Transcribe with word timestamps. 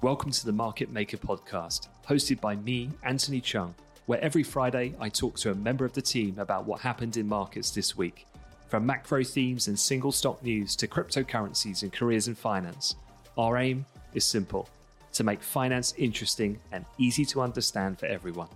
Welcome 0.00 0.30
to 0.30 0.46
the 0.46 0.52
Market 0.52 0.92
Maker 0.92 1.16
podcast, 1.16 1.88
hosted 2.08 2.40
by 2.40 2.54
me, 2.54 2.88
Anthony 3.02 3.40
Cheung, 3.40 3.74
where 4.06 4.20
every 4.20 4.44
Friday 4.44 4.94
I 5.00 5.08
talk 5.08 5.36
to 5.38 5.50
a 5.50 5.56
member 5.56 5.84
of 5.84 5.92
the 5.92 6.00
team 6.00 6.38
about 6.38 6.66
what 6.66 6.80
happened 6.80 7.16
in 7.16 7.26
markets 7.26 7.72
this 7.72 7.96
week. 7.96 8.24
From 8.68 8.86
macro 8.86 9.24
themes 9.24 9.66
and 9.66 9.76
single 9.76 10.12
stock 10.12 10.40
news 10.44 10.76
to 10.76 10.86
cryptocurrencies 10.86 11.82
and 11.82 11.92
careers 11.92 12.28
in 12.28 12.36
finance, 12.36 12.94
our 13.36 13.56
aim 13.56 13.84
is 14.14 14.24
simple 14.24 14.68
to 15.14 15.24
make 15.24 15.42
finance 15.42 15.94
interesting 15.98 16.60
and 16.70 16.84
easy 16.98 17.24
to 17.24 17.40
understand 17.40 17.98
for 17.98 18.06
everyone. 18.06 18.48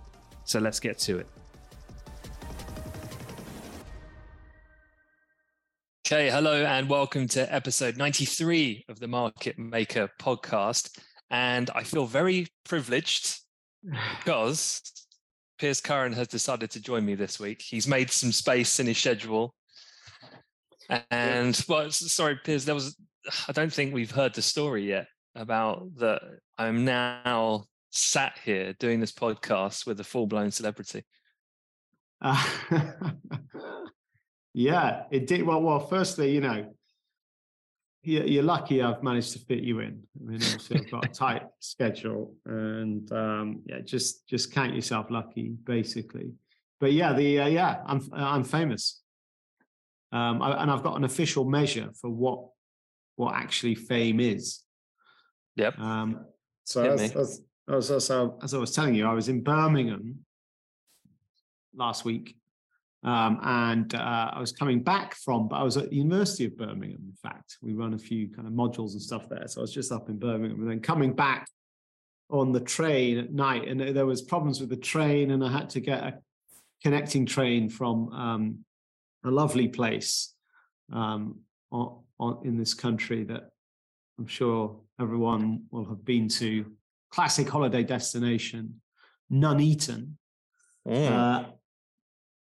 So 0.45 0.61
let's 0.61 0.79
get 0.79 0.97
to 0.99 1.17
it. 1.17 1.27
Okay, 6.07 6.29
hello 6.29 6.63
and 6.63 6.87
welcome 6.87 7.27
to 7.27 7.53
episode 7.53 7.97
93 7.97 8.85
of 8.87 9.01
the 9.01 9.09
Market 9.09 9.59
Maker 9.59 10.09
podcast. 10.21 10.97
And 11.33 11.71
I 11.73 11.81
feel 11.83 12.05
very 12.05 12.47
privileged 12.63 13.39
because 14.19 14.81
Piers 15.57 15.81
Curran 15.81 16.13
has 16.13 16.27
decided 16.27 16.69
to 16.71 16.81
join 16.81 17.03
me 17.03 17.15
this 17.15 17.39
week. 17.39 17.61
He's 17.61 17.87
made 17.87 18.11
some 18.11 18.31
space 18.31 18.79
in 18.79 18.85
his 18.85 18.99
schedule. 18.99 19.53
And 21.09 21.59
well, 21.67 21.89
sorry, 21.91 22.39
Piers, 22.43 22.65
there 22.65 22.75
was 22.75 22.95
I 23.47 23.51
don't 23.51 23.73
think 23.73 23.93
we've 23.93 24.11
heard 24.11 24.35
the 24.35 24.41
story 24.41 24.87
yet 24.87 25.07
about 25.35 25.95
that 25.97 26.21
I'm 26.57 26.85
now 26.85 27.65
sat 27.89 28.37
here 28.43 28.73
doing 28.79 28.99
this 28.99 29.11
podcast 29.11 29.87
with 29.87 29.99
a 29.99 30.03
full-blown 30.03 30.51
celebrity. 30.51 31.03
Uh, 32.21 32.43
yeah, 34.53 35.03
it 35.11 35.25
did. 35.25 35.43
Well, 35.43 35.61
well, 35.61 35.79
firstly, 35.79 36.31
you 36.31 36.41
know, 36.41 36.73
you're 38.03 38.43
lucky 38.43 38.81
I've 38.81 39.01
managed 39.01 39.31
to 39.33 39.39
fit 39.39 39.59
you 39.59 39.79
in. 39.79 40.03
I 40.19 40.23
mean, 40.23 40.41
obviously 40.43 40.79
I've 40.79 40.91
got 40.91 41.05
a 41.05 41.07
tight 41.07 41.43
schedule, 41.59 42.35
and 42.45 43.09
um, 43.11 43.61
yeah, 43.65 43.79
just 43.79 44.27
just 44.27 44.53
count 44.53 44.75
yourself 44.75 45.07
lucky, 45.09 45.49
basically. 45.63 46.31
But 46.79 46.91
yeah, 46.91 47.13
the 47.13 47.39
uh, 47.39 47.47
yeah, 47.47 47.81
I'm 47.85 48.01
I'm 48.13 48.43
famous, 48.43 49.01
um, 50.11 50.41
I, 50.41 50.61
and 50.61 50.69
I've 50.69 50.83
got 50.83 50.97
an 50.97 51.05
official 51.05 51.45
measure 51.45 51.91
for 51.99 52.09
what 52.09 52.49
what 53.15 53.35
actually 53.35 53.75
fame 53.75 54.19
is. 54.19 54.61
Yep. 55.55 55.79
Um, 55.79 56.25
so 56.65 56.83
as, 56.83 57.01
as, 57.15 57.41
as, 57.69 57.91
as, 57.91 58.11
as 58.43 58.53
I 58.53 58.57
was 58.57 58.73
telling 58.73 58.95
you, 58.95 59.05
I 59.05 59.13
was 59.13 59.29
in 59.29 59.43
Birmingham 59.43 60.25
last 61.75 62.05
week 62.05 62.35
um, 63.03 63.39
and 63.43 63.93
uh, 63.95 64.31
I 64.33 64.39
was 64.39 64.53
coming 64.53 64.81
back 64.81 65.15
from, 65.15 65.49
but 65.49 65.57
I 65.57 65.63
was 65.63 65.75
at 65.75 65.89
the 65.89 65.95
University 65.95 66.45
of 66.45 66.57
Birmingham. 66.57 67.01
In 67.05 67.17
fact, 67.21 67.57
we 67.61 67.73
run 67.73 67.93
a 67.93 67.97
few 67.97 68.29
kind 68.29 68.47
of 68.47 68.53
modules 68.53 68.93
and 68.93 69.01
stuff 69.01 69.27
there. 69.27 69.47
So 69.47 69.59
I 69.59 69.63
was 69.63 69.73
just 69.73 69.91
up 69.91 70.09
in 70.09 70.17
Birmingham, 70.17 70.61
and 70.61 70.69
then 70.69 70.79
coming 70.79 71.13
back 71.13 71.47
on 72.29 72.53
the 72.53 72.61
train 72.61 73.17
at 73.17 73.33
night, 73.33 73.67
and 73.67 73.79
there 73.79 74.05
was 74.05 74.21
problems 74.21 74.61
with 74.61 74.69
the 74.69 74.77
train, 74.77 75.31
and 75.31 75.43
I 75.43 75.51
had 75.51 75.69
to 75.71 75.81
get 75.81 76.03
a 76.03 76.19
connecting 76.81 77.25
train 77.25 77.69
from 77.69 78.09
um, 78.13 78.59
a 79.25 79.31
lovely 79.31 79.67
place 79.67 80.33
um, 80.91 81.39
on, 81.71 81.99
on, 82.19 82.39
in 82.45 82.57
this 82.57 82.73
country 82.73 83.23
that 83.25 83.49
I'm 84.17 84.27
sure 84.27 84.79
everyone 84.99 85.63
will 85.71 85.85
have 85.85 86.05
been 86.05 86.29
to. 86.29 86.71
Classic 87.11 87.47
holiday 87.47 87.83
destination, 87.83 88.81
Nuneaton. 89.29 90.17
Mm. 90.87 91.11
Uh, 91.11 91.49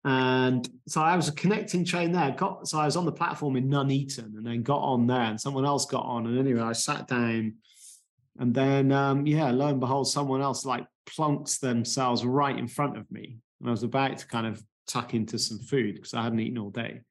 and 0.04 0.68
so 0.88 1.02
I 1.02 1.16
was 1.16 1.28
a 1.28 1.34
connecting 1.34 1.86
train 1.86 2.12
there. 2.12 2.32
Got 2.32 2.68
so 2.68 2.80
I 2.80 2.86
was 2.86 2.96
on 2.96 3.06
the 3.06 3.12
platform 3.12 3.56
in 3.56 3.70
Nuneaton, 3.70 4.36
and 4.36 4.46
then 4.46 4.64
got 4.64 4.80
on 4.80 5.06
there, 5.06 5.22
and 5.22 5.40
someone 5.40 5.66
else 5.66 5.86
got 5.86 6.06
on. 6.06 6.26
And 6.26 6.40
anyway, 6.40 6.62
I 6.62 6.74
sat 6.74 7.08
down, 7.08 7.56
and 8.40 8.54
then 8.54 8.92
um, 8.92 9.28
yeah, 9.28 9.52
lo 9.52 9.68
and 9.68 9.80
behold, 9.80 10.08
someone 10.08 10.42
else 10.42 10.66
like 10.66 10.88
plunks 11.06 11.60
themselves 11.60 12.26
right 12.26 12.58
in 12.58 12.68
front 12.68 12.98
of 12.98 13.10
me, 13.12 13.38
and 13.60 13.70
I 13.70 13.72
was 13.72 13.84
about 13.84 14.18
to 14.18 14.28
kind 14.28 14.48
of 14.48 14.64
tuck 14.88 15.14
into 15.14 15.38
some 15.38 15.60
food 15.60 15.96
because 15.96 16.16
I 16.16 16.24
hadn't 16.24 16.40
eaten 16.40 16.58
all 16.58 16.72
day, 16.72 17.02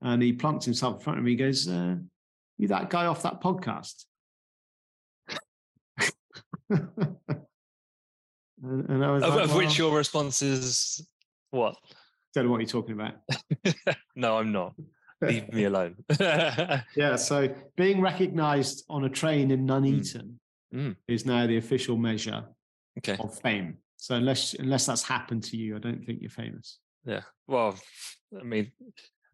and 0.00 0.22
he 0.22 0.32
plunks 0.32 0.64
himself 0.64 0.94
in 0.96 1.00
front 1.00 1.18
of 1.18 1.24
me. 1.26 1.32
He 1.32 1.36
goes, 1.36 1.68
uh, 1.68 1.96
"You 2.56 2.68
that 2.68 2.88
guy 2.88 3.04
off 3.04 3.22
that 3.22 3.42
podcast?" 3.42 4.06
and, 6.70 7.18
and, 8.62 9.04
I 9.04 9.10
was 9.10 9.22
of, 9.24 9.34
like, 9.34 9.44
of 9.44 9.50
well, 9.50 9.58
which 9.58 9.76
your 9.76 9.94
response 9.94 10.40
is 10.40 11.06
what? 11.50 11.76
Don't 12.34 12.46
know 12.46 12.50
what 12.50 12.60
you're 12.60 12.68
talking 12.68 12.94
about. 12.94 13.14
no, 14.14 14.38
I'm 14.38 14.52
not. 14.52 14.74
Leave 15.20 15.52
me 15.52 15.64
alone. 15.64 15.96
yeah. 16.20 17.16
So 17.16 17.48
being 17.76 18.00
recognised 18.00 18.84
on 18.88 19.04
a 19.04 19.08
train 19.08 19.50
in 19.50 19.66
Nuneaton 19.66 20.38
mm. 20.74 20.80
Mm. 20.80 20.96
is 21.08 21.26
now 21.26 21.46
the 21.46 21.58
official 21.58 21.96
measure 21.96 22.44
okay. 22.98 23.16
of 23.20 23.38
fame. 23.40 23.78
So 23.96 24.14
unless 24.14 24.54
unless 24.54 24.86
that's 24.86 25.02
happened 25.02 25.44
to 25.44 25.56
you, 25.56 25.76
I 25.76 25.78
don't 25.78 26.04
think 26.04 26.20
you're 26.20 26.30
famous. 26.30 26.78
Yeah. 27.04 27.22
Well, 27.46 27.78
I 28.38 28.44
mean, 28.44 28.72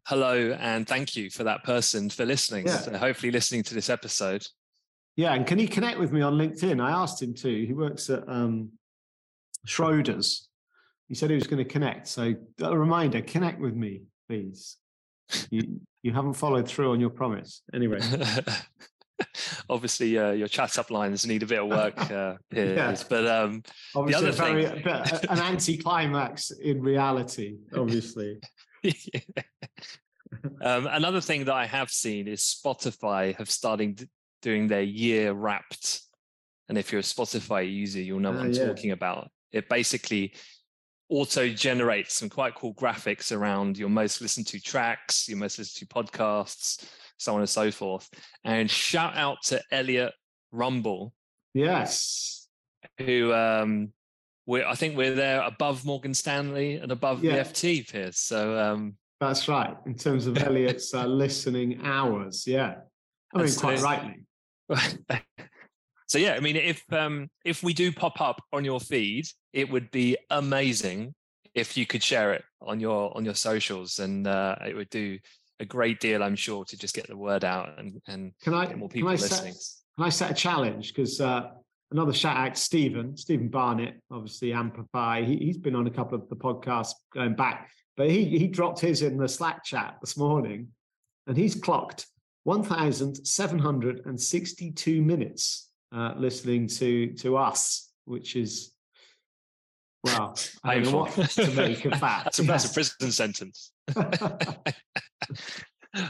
hello 0.07 0.57
and 0.59 0.87
thank 0.87 1.17
you 1.17 1.31
for 1.31 1.45
that 1.45 1.63
person 1.63 2.11
for 2.11 2.25
listening. 2.25 2.67
Yeah. 2.67 2.79
So 2.79 2.97
hopefully 2.97 3.31
listening 3.31 3.63
to 3.65 3.75
this 3.75 3.91
episode. 3.91 4.47
Yeah, 5.17 5.33
and 5.33 5.47
can 5.47 5.59
he 5.59 5.67
connect 5.67 5.99
with 5.99 6.13
me 6.13 6.21
on 6.21 6.35
LinkedIn? 6.35 6.83
I 6.83 6.91
asked 6.91 7.23
him 7.23 7.33
to. 7.35 7.67
He 7.67 7.73
works 7.73 8.11
at 8.11 8.29
um, 8.29 8.73
Schroders, 9.67 10.47
he 11.09 11.15
said 11.15 11.31
he 11.31 11.37
was 11.37 11.47
going 11.47 11.63
to 11.63 11.71
connect. 11.71 12.09
So 12.09 12.35
a 12.61 12.77
reminder, 12.77 13.21
connect 13.21 13.61
with 13.61 13.75
me, 13.75 14.03
please. 14.29 14.77
You 15.51 15.81
you 16.03 16.13
haven't 16.13 16.35
followed 16.35 16.69
through 16.69 16.93
on 16.93 17.01
your 17.01 17.11
promise. 17.11 17.63
Anyway. 17.75 18.01
Obviously, 19.71 20.19
uh, 20.19 20.33
your 20.33 20.47
chat 20.47 20.79
up 20.79 20.91
lines 20.91 21.27
need 21.27 21.43
a 21.43 21.47
bit 21.47 21.61
of 21.61 21.69
work 21.69 21.99
uh, 22.11 22.35
here, 22.51 22.75
yeah. 22.75 22.97
but 23.09 23.27
um, 23.27 23.63
obviously 23.95 24.23
the 24.23 24.29
other 24.29 24.37
thing, 24.37 24.83
very, 24.83 25.29
an 25.31 25.39
anti-climax 25.39 26.51
in 26.51 26.83
reality, 26.83 27.57
obviously. 27.75 28.39
yeah. 28.83 29.21
um, 30.61 30.87
another 30.91 31.21
thing 31.21 31.47
that 31.47 31.55
I 31.55 31.67
have 31.67 31.91
seen 31.91 32.29
is 32.29 32.43
Spotify 32.43 33.35
have 33.37 33.51
started 33.51 34.07
doing 34.43 34.69
their 34.69 34.83
year 34.83 35.33
wrapped, 35.33 36.03
and 36.69 36.77
if 36.77 36.93
you're 36.93 37.01
a 37.01 37.03
Spotify 37.03 37.71
user, 37.71 38.01
you'll 38.01 38.21
know 38.21 38.33
what 38.33 38.41
uh, 38.41 38.45
I'm 38.45 38.53
yeah. 38.53 38.67
talking 38.67 38.91
about. 38.91 39.31
It 39.51 39.69
basically 39.69 40.35
auto 41.09 41.49
generates 41.49 42.15
some 42.15 42.29
quite 42.29 42.55
cool 42.55 42.75
graphics 42.75 43.35
around 43.35 43.79
your 43.79 43.89
most 43.89 44.21
listened 44.21 44.47
to 44.49 44.61
tracks, 44.61 45.29
your 45.29 45.39
most 45.39 45.59
listened 45.59 45.89
to 45.89 45.95
podcasts, 45.95 46.89
so 47.17 47.35
on 47.35 47.41
and 47.41 47.49
so 47.49 47.71
forth. 47.71 48.09
And 48.45 48.71
shout 48.71 49.17
out 49.17 49.39
to 49.45 49.63
Elliot 49.71 50.13
Rumble. 50.53 51.13
Yes. 51.55 52.49
Who 52.99 53.33
um 53.33 53.93
we 54.47 54.63
I 54.63 54.75
think 54.75 54.97
we're 54.97 55.15
there 55.15 55.43
above 55.43 55.85
Morgan 55.85 56.15
Stanley 56.15 56.77
and 56.77 56.93
above 56.93 57.23
yeah. 57.23 57.43
the 57.43 57.51
FT 57.51 57.91
Piers. 57.91 58.19
So 58.19 58.59
um 58.59 58.97
that's 59.21 59.49
right. 59.49 59.75
In 59.87 59.95
terms 59.95 60.27
of 60.27 60.37
Elliot's 60.39 60.93
uh, 60.93 61.07
listening 61.07 61.81
hours, 61.83 62.47
yeah. 62.47 62.77
I 63.35 63.43
mean, 63.43 63.55
quite 63.55 63.81
rightly. 63.81 64.25
so 66.07 66.19
yeah, 66.19 66.35
I 66.35 66.41
mean, 66.41 66.57
if 66.57 66.83
um, 66.93 67.31
if 67.45 67.63
we 67.63 67.73
do 67.73 67.93
pop 67.93 68.21
up 68.21 68.43
on 68.53 68.65
your 68.65 68.81
feed, 68.81 69.27
it 69.57 69.69
would 69.71 69.91
be 69.91 70.17
amazing 70.31 71.13
if 71.55 71.77
you 71.79 71.87
could 71.87 72.03
share 72.03 72.35
it 72.35 72.45
on 72.61 72.79
your 72.79 73.17
on 73.17 73.25
your 73.25 73.35
socials, 73.35 73.99
and 73.99 74.27
uh, 74.27 74.57
it 74.67 74.77
would 74.77 74.91
do 74.91 75.19
a 75.59 75.65
great 75.65 75.99
deal, 75.99 76.23
I'm 76.23 76.37
sure, 76.37 76.67
to 76.67 76.77
just 76.77 76.95
get 76.95 77.09
the 77.09 77.17
word 77.17 77.43
out 77.43 77.79
and 77.79 77.99
and 78.07 78.35
can 78.43 78.53
I, 78.53 78.67
get 78.67 78.77
more 78.77 78.91
people 78.91 79.09
can 79.09 79.19
I 79.19 79.21
listening. 79.21 79.55
Set, 79.55 79.73
can 79.97 80.05
I 80.05 80.11
set 80.11 80.31
a 80.31 80.35
challenge? 80.35 80.93
Because 80.95 81.23
uh, 81.23 81.53
another 81.91 82.13
shout 82.13 82.37
out 82.37 82.55
to 82.55 82.61
Stephen, 82.61 83.17
Stephen 83.17 83.49
Barnett, 83.49 83.99
obviously 84.11 84.53
Amplify. 84.53 85.25
He, 85.25 85.47
has 85.47 85.57
been 85.57 85.75
on 85.75 85.87
a 85.87 85.91
couple 85.91 86.19
of 86.19 86.29
the 86.29 86.37
podcasts 86.37 86.93
going 87.15 87.35
back, 87.35 87.71
but 87.97 88.11
he 88.11 88.39
he 88.39 88.49
dropped 88.49 88.81
his 88.81 89.01
in 89.01 89.17
the 89.17 89.27
Slack 89.27 89.65
chat 89.65 89.97
this 90.03 90.19
morning, 90.19 90.69
and 91.27 91.35
he's 91.35 91.55
clocked 91.55 92.09
1,762 92.45 95.03
minutes 95.03 95.71
uh, 95.93 96.13
listening 96.15 96.67
to 96.67 97.15
to 97.15 97.39
us, 97.39 97.91
which 98.05 98.37
is 98.37 98.76
well, 100.07 100.39
I 100.65 100.79
know 100.79 101.05
what 101.05 101.13
to 101.31 101.51
make 101.53 101.85
of 101.85 101.93
that. 102.01 102.25
that's, 102.25 102.39
a, 102.39 102.43
that's 102.45 102.71
a 102.71 102.75
prison 102.75 103.13
sentence. 103.13 103.73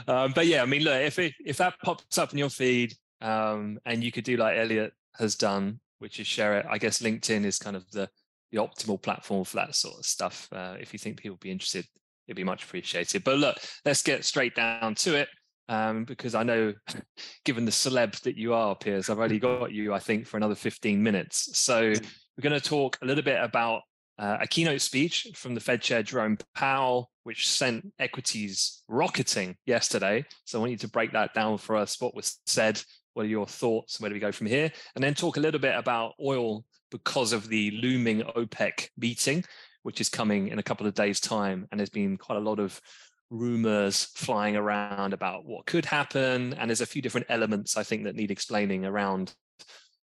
um, 0.07 0.31
but 0.33 0.47
yeah, 0.47 0.61
I 0.61 0.65
mean, 0.65 0.83
look, 0.83 1.01
if 1.01 1.19
it, 1.19 1.33
if 1.45 1.57
that 1.57 1.73
pops 1.83 2.17
up 2.17 2.31
in 2.31 2.37
your 2.37 2.49
feed, 2.49 2.93
um, 3.21 3.79
and 3.85 4.03
you 4.03 4.11
could 4.11 4.23
do 4.23 4.37
like 4.37 4.57
Elliot 4.57 4.93
has 5.17 5.35
done, 5.35 5.79
which 5.99 6.19
is 6.19 6.27
share 6.27 6.59
it. 6.59 6.65
I 6.69 6.77
guess 6.77 7.01
LinkedIn 7.01 7.45
is 7.45 7.57
kind 7.57 7.75
of 7.75 7.89
the 7.91 8.09
the 8.51 8.59
optimal 8.59 9.01
platform 9.01 9.43
for 9.43 9.57
that 9.57 9.75
sort 9.75 9.97
of 9.99 10.05
stuff. 10.05 10.47
Uh, 10.51 10.75
if 10.79 10.93
you 10.93 10.99
think 10.99 11.17
people 11.17 11.33
would 11.33 11.41
be 11.41 11.51
interested, 11.51 11.85
it'd 12.27 12.37
be 12.37 12.43
much 12.43 12.63
appreciated. 12.63 13.23
But 13.23 13.39
look, 13.39 13.57
let's 13.83 14.01
get 14.01 14.23
straight 14.23 14.55
down 14.55 14.95
to 14.95 15.15
it 15.15 15.27
um, 15.69 16.05
because 16.05 16.35
I 16.35 16.43
know, 16.43 16.73
given 17.45 17.65
the 17.65 17.71
celeb 17.71 18.19
that 18.21 18.37
you 18.37 18.53
are, 18.53 18.75
Piers, 18.75 19.09
I've 19.09 19.19
already 19.19 19.39
got 19.39 19.71
you, 19.71 19.93
I 19.93 19.99
think, 19.99 20.27
for 20.27 20.37
another 20.37 20.55
15 20.55 21.01
minutes. 21.01 21.57
So 21.57 21.81
we're 21.81 22.41
going 22.41 22.59
to 22.59 22.61
talk 22.61 22.97
a 23.01 23.05
little 23.05 23.23
bit 23.23 23.41
about 23.41 23.81
uh, 24.19 24.37
a 24.41 24.47
keynote 24.47 24.81
speech 24.81 25.27
from 25.35 25.53
the 25.53 25.61
Fed 25.61 25.81
Chair 25.81 26.03
Jerome 26.03 26.37
Powell, 26.55 27.11
which 27.23 27.47
sent 27.47 27.93
equities 27.99 28.83
rocketing 28.87 29.55
yesterday. 29.65 30.25
So 30.45 30.57
I 30.57 30.59
want 30.59 30.71
you 30.71 30.77
to 30.79 30.87
break 30.87 31.13
that 31.13 31.33
down 31.33 31.57
for 31.57 31.75
us. 31.75 32.01
What 32.01 32.15
was 32.15 32.39
said, 32.45 32.81
What 33.13 33.25
are 33.25 33.29
your 33.29 33.45
thoughts? 33.45 33.99
Where 33.99 34.09
do 34.09 34.13
we 34.13 34.19
go 34.19 34.31
from 34.31 34.47
here? 34.47 34.71
And 34.95 35.03
then 35.03 35.13
talk 35.13 35.37
a 35.37 35.41
little 35.41 35.59
bit 35.59 35.75
about 35.75 36.13
oil 36.21 36.65
because 36.89 37.33
of 37.33 37.47
the 37.49 37.71
looming 37.71 38.21
OPEC 38.21 38.89
meeting, 38.97 39.43
which 39.83 40.01
is 40.01 40.09
coming 40.09 40.47
in 40.47 40.59
a 40.59 40.63
couple 40.63 40.87
of 40.87 40.93
days' 40.93 41.19
time. 41.19 41.67
And 41.71 41.79
there's 41.79 41.89
been 41.89 42.17
quite 42.17 42.37
a 42.37 42.41
lot 42.41 42.59
of 42.59 42.79
rumors 43.29 44.05
flying 44.15 44.55
around 44.55 45.13
about 45.13 45.45
what 45.45 45.65
could 45.65 45.85
happen. 45.85 46.53
And 46.53 46.69
there's 46.69 46.81
a 46.81 46.85
few 46.85 47.01
different 47.01 47.27
elements 47.29 47.77
I 47.77 47.83
think 47.83 48.05
that 48.05 48.15
need 48.15 48.31
explaining 48.31 48.85
around 48.85 49.35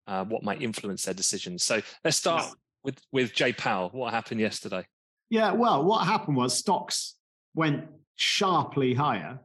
uh, 0.07 0.25
what 0.25 0.43
might 0.43 0.63
influence 0.63 1.05
their 1.05 1.15
decisions. 1.15 1.63
So 1.63 1.81
let's 2.05 2.17
start. 2.17 2.55
With, 2.85 3.01
with 3.13 3.33
Jay 3.35 3.53
Powell. 3.53 3.91
What 3.93 4.13
happened 4.13 4.41
yesterday? 4.41 4.87
Yeah, 5.29 5.53
well, 5.53 5.85
what 5.85 6.07
happened 6.07 6.37
was 6.37 6.57
stocks 6.57 7.15
went 7.55 7.85
sharply 8.17 8.95
higher 8.95 9.39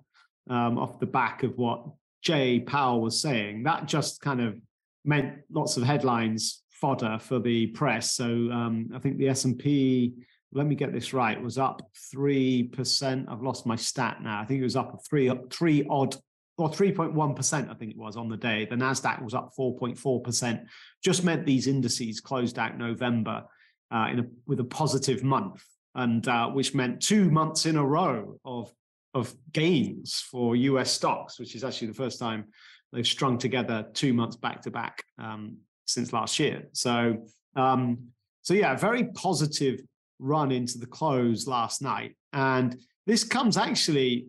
um, 0.50 0.78
off 0.78 1.00
the 1.00 1.06
back 1.06 1.44
of 1.44 1.58
what 1.58 1.86
Jay 2.22 2.60
Powell 2.60 3.02
was 3.02 3.20
saying. 3.20 3.64
That 3.64 3.86
just 3.86 4.22
kind 4.22 4.42
of 4.42 4.56
meant 5.04 5.40
lots 5.52 5.78
of 5.78 5.84
headlines 5.84 6.64
fodder 6.72 7.18
for 7.20 7.40
the 7.40 7.68
press. 7.68 8.14
So 8.14 8.26
um, 8.26 8.90
I 8.94 9.00
think 9.00 9.18
the 9.18 9.30
S&P, 9.30 10.14
let 10.52 10.66
me 10.66 10.76
get 10.76 10.92
this 10.92 11.14
right, 11.14 11.42
was 11.42 11.58
up 11.58 11.82
3%. 12.14 13.26
I've 13.30 13.42
lost 13.42 13.66
my 13.66 13.76
stat 13.76 14.18
now. 14.22 14.42
I 14.42 14.46
think 14.46 14.60
it 14.60 14.64
was 14.64 14.76
up 14.76 15.00
three, 15.08 15.32
three 15.50 15.86
odd 15.90 16.16
or 16.58 16.70
3.1%, 16.70 17.70
I 17.70 17.74
think 17.74 17.92
it 17.92 17.98
was 17.98 18.16
on 18.16 18.30
the 18.30 18.38
day. 18.38 18.66
The 18.66 18.76
NASDAQ 18.76 19.22
was 19.22 19.34
up 19.34 19.52
4.4%. 19.58 20.66
Just 21.04 21.24
meant 21.24 21.46
these 21.46 21.68
indices 21.68 22.22
closed 22.22 22.58
out 22.58 22.78
November 22.78 23.44
uh, 23.92 24.08
in 24.12 24.20
a, 24.20 24.26
with 24.48 24.60
a 24.62 24.66
positive 24.66 25.24
month, 25.24 25.64
and 25.96 26.28
uh, 26.28 26.50
which 26.50 26.74
meant 26.74 27.02
two 27.02 27.30
months 27.30 27.66
in 27.66 27.76
a 27.76 27.86
row 27.86 28.40
of, 28.46 28.72
of 29.14 29.34
gains 29.52 30.24
for 30.32 30.56
US 30.56 30.92
stocks, 30.92 31.40
which 31.40 31.56
is 31.56 31.64
actually 31.64 31.88
the 31.88 31.94
first 31.94 32.20
time 32.20 32.46
they've 32.94 33.06
strung 33.06 33.38
together 33.38 33.86
two 33.94 34.14
months 34.14 34.38
back 34.38 34.62
to 34.62 34.72
back 34.72 35.04
um, 35.20 35.58
since 35.86 36.14
last 36.14 36.40
year. 36.40 36.70
So, 36.72 37.26
um, 37.56 38.00
so 38.44 38.54
yeah, 38.54 38.76
very 38.76 39.06
positive 39.06 39.82
run 40.20 40.52
into 40.52 40.78
the 40.78 40.86
close 40.86 41.48
last 41.48 41.82
night. 41.82 42.16
And 42.32 42.80
this 43.06 43.24
comes 43.24 43.58
actually 43.58 44.28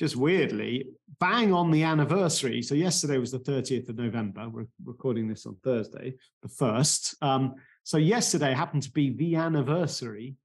just 0.00 0.16
weirdly 0.16 0.86
bang 1.20 1.52
on 1.52 1.70
the 1.70 1.82
anniversary. 1.82 2.62
So 2.62 2.74
yesterday 2.74 3.18
was 3.18 3.32
the 3.32 3.38
30th 3.38 3.90
of 3.90 3.98
November. 3.98 4.48
We're 4.48 4.64
recording 4.82 5.28
this 5.28 5.44
on 5.44 5.56
Thursday, 5.62 6.14
the 6.40 6.48
first. 6.48 7.14
Um, 7.20 7.56
so 7.84 7.98
yesterday 7.98 8.54
happened 8.54 8.84
to 8.84 8.92
be 8.92 9.10
the 9.10 9.36
anniversary 9.36 10.36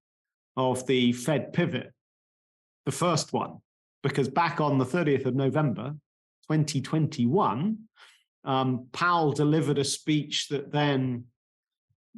of 0.58 0.86
the 0.88 1.14
Fed 1.14 1.54
pivot, 1.54 1.94
the 2.86 2.92
first 2.92 3.32
one, 3.32 3.62
because 4.04 4.28
back 4.28 4.60
on 4.60 4.78
the 4.78 4.86
30th 4.86 5.26
of 5.26 5.36
November, 5.36 5.96
2021, 6.52 7.78
um, 8.44 8.88
Powell 8.92 9.32
delivered 9.32 9.78
a 9.78 9.86
speech 9.86 10.50
that 10.50 10.70
then, 10.70 11.24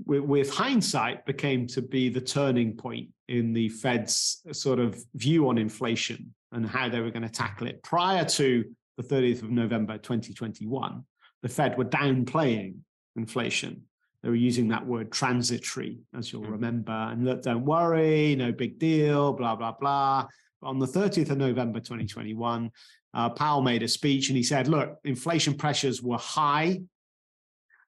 with, 0.07 0.23
with, 0.23 0.51
hindsight, 0.51 1.27
became 1.27 1.67
to 1.67 1.83
be 1.83 2.09
the 2.09 2.19
turning 2.19 2.75
point 2.75 3.09
in 3.27 3.53
the 3.53 3.69
Fed's 3.69 4.41
sort 4.53 4.79
of 4.79 4.99
view 5.13 5.47
on 5.49 5.59
inflation 5.59 6.33
and 6.51 6.65
how 6.65 6.89
they 6.89 6.99
were 6.99 7.11
going 7.11 7.23
to 7.23 7.29
tackle 7.29 7.67
it. 7.67 7.83
Prior 7.83 8.25
to 8.25 8.63
the 8.97 9.03
30th 9.03 9.43
of 9.43 9.51
November 9.51 9.97
2021, 9.97 11.03
the 11.41 11.49
Fed 11.49 11.77
were 11.77 11.85
downplaying 11.85 12.75
inflation. 13.15 13.83
They 14.23 14.29
were 14.29 14.35
using 14.35 14.69
that 14.69 14.85
word 14.85 15.11
transitory, 15.11 15.99
as 16.17 16.31
you'll 16.31 16.43
mm. 16.43 16.51
remember, 16.51 16.91
and 16.91 17.23
look, 17.23 17.43
don't 17.43 17.65
worry, 17.65 18.35
no 18.35 18.51
big 18.51 18.79
deal, 18.79 19.33
blah, 19.33 19.55
blah, 19.55 19.73
blah. 19.73 20.27
But 20.61 20.67
on 20.67 20.79
the 20.79 20.87
30th 20.87 21.29
of 21.29 21.37
November 21.37 21.79
2021, 21.79 22.71
uh, 23.13 23.29
Powell 23.29 23.61
made 23.61 23.83
a 23.83 23.87
speech 23.87 24.29
and 24.29 24.37
he 24.37 24.43
said, 24.43 24.67
look, 24.67 24.97
inflation 25.03 25.53
pressures 25.53 26.01
were 26.01 26.17
high. 26.17 26.81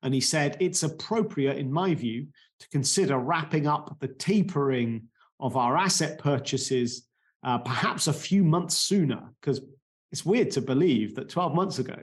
And 0.02 0.14
he 0.14 0.22
said, 0.22 0.56
it's 0.60 0.84
appropriate, 0.84 1.58
in 1.58 1.72
my 1.72 1.94
view, 1.94 2.28
to 2.60 2.70
consider 2.70 3.18
wrapping 3.18 3.68
up 3.68 3.98
the 4.00 4.08
tapering 4.08 5.08
of 5.40 5.58
our 5.58 5.78
asset 5.78 6.20
purchases 6.20 7.09
uh, 7.44 7.58
perhaps 7.58 8.08
a 8.08 8.14
few 8.14 8.44
months 8.44 8.78
sooner, 8.78 9.34
because 9.40 9.62
it's 10.12 10.26
weird 10.26 10.52
to 10.52 10.62
believe 10.62 11.16
that 11.16 11.30
12 11.30 11.54
months 11.54 11.80
ago, 11.80 11.98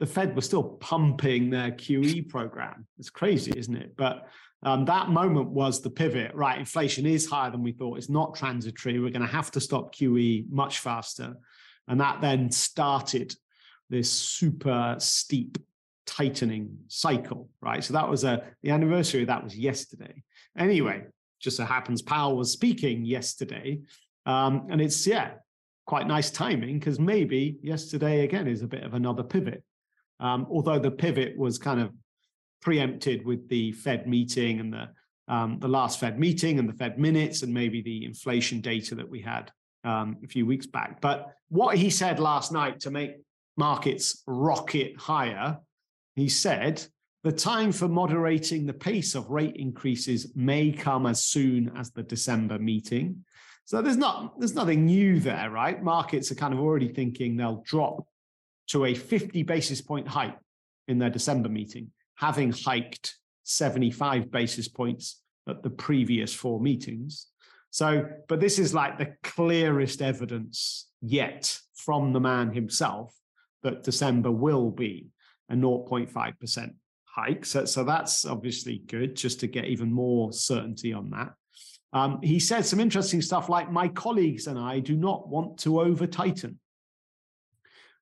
the 0.00 0.06
Fed 0.06 0.34
was 0.34 0.44
still 0.44 0.62
pumping 0.62 1.50
their 1.50 1.70
QE 1.70 2.28
program. 2.28 2.86
It's 2.98 3.10
crazy, 3.10 3.52
isn't 3.56 3.76
it? 3.76 3.94
But 3.96 4.26
um, 4.64 4.84
that 4.86 5.10
moment 5.10 5.50
was 5.50 5.82
the 5.82 5.90
pivot, 5.90 6.34
right? 6.34 6.58
Inflation 6.58 7.06
is 7.06 7.28
higher 7.28 7.50
than 7.50 7.62
we 7.62 7.72
thought. 7.72 7.98
It's 7.98 8.08
not 8.08 8.34
transitory. 8.34 8.98
We're 8.98 9.10
going 9.10 9.26
to 9.26 9.28
have 9.28 9.50
to 9.52 9.60
stop 9.60 9.94
QE 9.94 10.50
much 10.50 10.80
faster. 10.80 11.34
And 11.86 12.00
that 12.00 12.20
then 12.20 12.50
started 12.50 13.34
this 13.90 14.10
super 14.10 14.96
steep 14.98 15.58
tightening 16.06 16.78
cycle, 16.88 17.48
right? 17.60 17.84
So 17.84 17.92
that 17.92 18.08
was 18.08 18.24
a 18.24 18.42
the 18.62 18.70
anniversary 18.70 19.24
that 19.24 19.44
was 19.44 19.56
yesterday. 19.56 20.22
Anyway, 20.56 21.04
just 21.40 21.58
so 21.58 21.64
happens 21.64 22.02
Powell 22.02 22.36
was 22.36 22.50
speaking 22.50 23.04
yesterday. 23.04 23.80
Um, 24.26 24.68
and 24.70 24.80
it's 24.80 25.06
yeah, 25.06 25.32
quite 25.86 26.06
nice 26.06 26.30
timing 26.30 26.78
because 26.78 26.98
maybe 26.98 27.58
yesterday 27.62 28.24
again 28.24 28.46
is 28.46 28.62
a 28.62 28.66
bit 28.66 28.84
of 28.84 28.94
another 28.94 29.22
pivot. 29.22 29.62
Um, 30.20 30.46
although 30.50 30.78
the 30.78 30.90
pivot 30.90 31.36
was 31.36 31.58
kind 31.58 31.80
of 31.80 31.90
preempted 32.62 33.24
with 33.24 33.48
the 33.48 33.72
Fed 33.72 34.06
meeting 34.06 34.60
and 34.60 34.72
the 34.72 34.88
um, 35.26 35.58
the 35.58 35.68
last 35.68 36.00
Fed 36.00 36.18
meeting 36.18 36.58
and 36.58 36.68
the 36.68 36.74
Fed 36.74 36.98
minutes 36.98 37.42
and 37.42 37.52
maybe 37.52 37.80
the 37.80 38.04
inflation 38.04 38.60
data 38.60 38.94
that 38.94 39.08
we 39.08 39.22
had 39.22 39.50
um, 39.82 40.18
a 40.22 40.26
few 40.26 40.44
weeks 40.44 40.66
back. 40.66 41.00
But 41.00 41.32
what 41.48 41.78
he 41.78 41.88
said 41.88 42.18
last 42.18 42.52
night 42.52 42.80
to 42.80 42.90
make 42.90 43.12
markets 43.56 44.22
rocket 44.26 44.98
higher, 44.98 45.58
he 46.14 46.28
said 46.28 46.84
the 47.22 47.32
time 47.32 47.72
for 47.72 47.88
moderating 47.88 48.66
the 48.66 48.74
pace 48.74 49.14
of 49.14 49.30
rate 49.30 49.56
increases 49.56 50.32
may 50.34 50.70
come 50.70 51.06
as 51.06 51.24
soon 51.24 51.72
as 51.74 51.90
the 51.90 52.02
December 52.02 52.58
meeting. 52.58 53.24
So 53.66 53.80
there's 53.80 53.96
not 53.96 54.38
there's 54.38 54.54
nothing 54.54 54.86
new 54.86 55.20
there, 55.20 55.50
right? 55.50 55.82
Markets 55.82 56.30
are 56.30 56.34
kind 56.34 56.52
of 56.52 56.60
already 56.60 56.88
thinking 56.88 57.36
they'll 57.36 57.62
drop 57.64 58.06
to 58.68 58.84
a 58.84 58.94
50 58.94 59.42
basis 59.42 59.80
point 59.80 60.08
hike 60.08 60.38
in 60.88 60.98
their 60.98 61.10
December 61.10 61.48
meeting, 61.48 61.90
having 62.16 62.52
hiked 62.52 63.16
75 63.44 64.30
basis 64.30 64.68
points 64.68 65.20
at 65.48 65.62
the 65.62 65.70
previous 65.70 66.34
four 66.34 66.60
meetings. 66.60 67.28
So, 67.70 68.08
but 68.28 68.40
this 68.40 68.58
is 68.58 68.72
like 68.72 68.98
the 68.98 69.14
clearest 69.22 70.00
evidence 70.00 70.88
yet 71.02 71.58
from 71.74 72.12
the 72.12 72.20
man 72.20 72.52
himself 72.52 73.14
that 73.62 73.82
December 73.82 74.30
will 74.30 74.70
be 74.70 75.08
a 75.50 75.54
0.5% 75.54 76.74
hike. 77.04 77.44
So, 77.44 77.64
so 77.64 77.84
that's 77.84 78.24
obviously 78.24 78.78
good 78.86 79.16
just 79.16 79.40
to 79.40 79.46
get 79.46 79.64
even 79.64 79.92
more 79.92 80.32
certainty 80.32 80.92
on 80.92 81.10
that. 81.10 81.32
Um, 81.94 82.18
he 82.22 82.40
said 82.40 82.66
some 82.66 82.80
interesting 82.80 83.22
stuff 83.22 83.48
like, 83.48 83.70
My 83.70 83.88
colleagues 83.88 84.48
and 84.48 84.58
I 84.58 84.80
do 84.80 84.96
not 84.96 85.28
want 85.28 85.58
to 85.60 85.80
over 85.80 86.06
tighten. 86.06 86.58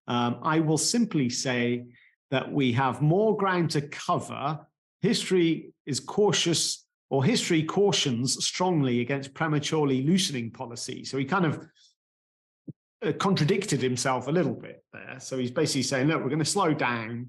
Um, 0.08 0.38
I 0.42 0.61
will 0.61 0.78
simply 0.78 1.28
say 1.28 1.84
that 2.30 2.50
we 2.50 2.72
have 2.72 3.02
more 3.02 3.37
ground 3.37 3.70
to 3.72 3.82
cover. 3.82 4.58
History 5.02 5.72
is 5.84 6.00
cautious, 6.00 6.87
or 7.11 7.22
history 7.22 7.62
cautions 7.62 8.42
strongly 8.44 9.00
against 9.00 9.34
prematurely 9.34 10.02
loosening 10.02 10.50
policy. 10.50 11.04
So 11.04 11.18
he 11.18 11.26
kind 11.26 11.44
of 11.44 11.66
uh, 13.04 13.12
contradicted 13.12 13.82
himself 13.82 14.26
a 14.26 14.32
little 14.32 14.54
bit 14.54 14.82
there. 14.92 15.18
So 15.20 15.37
he's 15.37 15.50
basically 15.50 15.82
saying, 15.82 16.08
look, 16.08 16.22
we're 16.22 16.30
going 16.30 16.38
to 16.38 16.44
slow 16.46 16.72
down. 16.72 17.28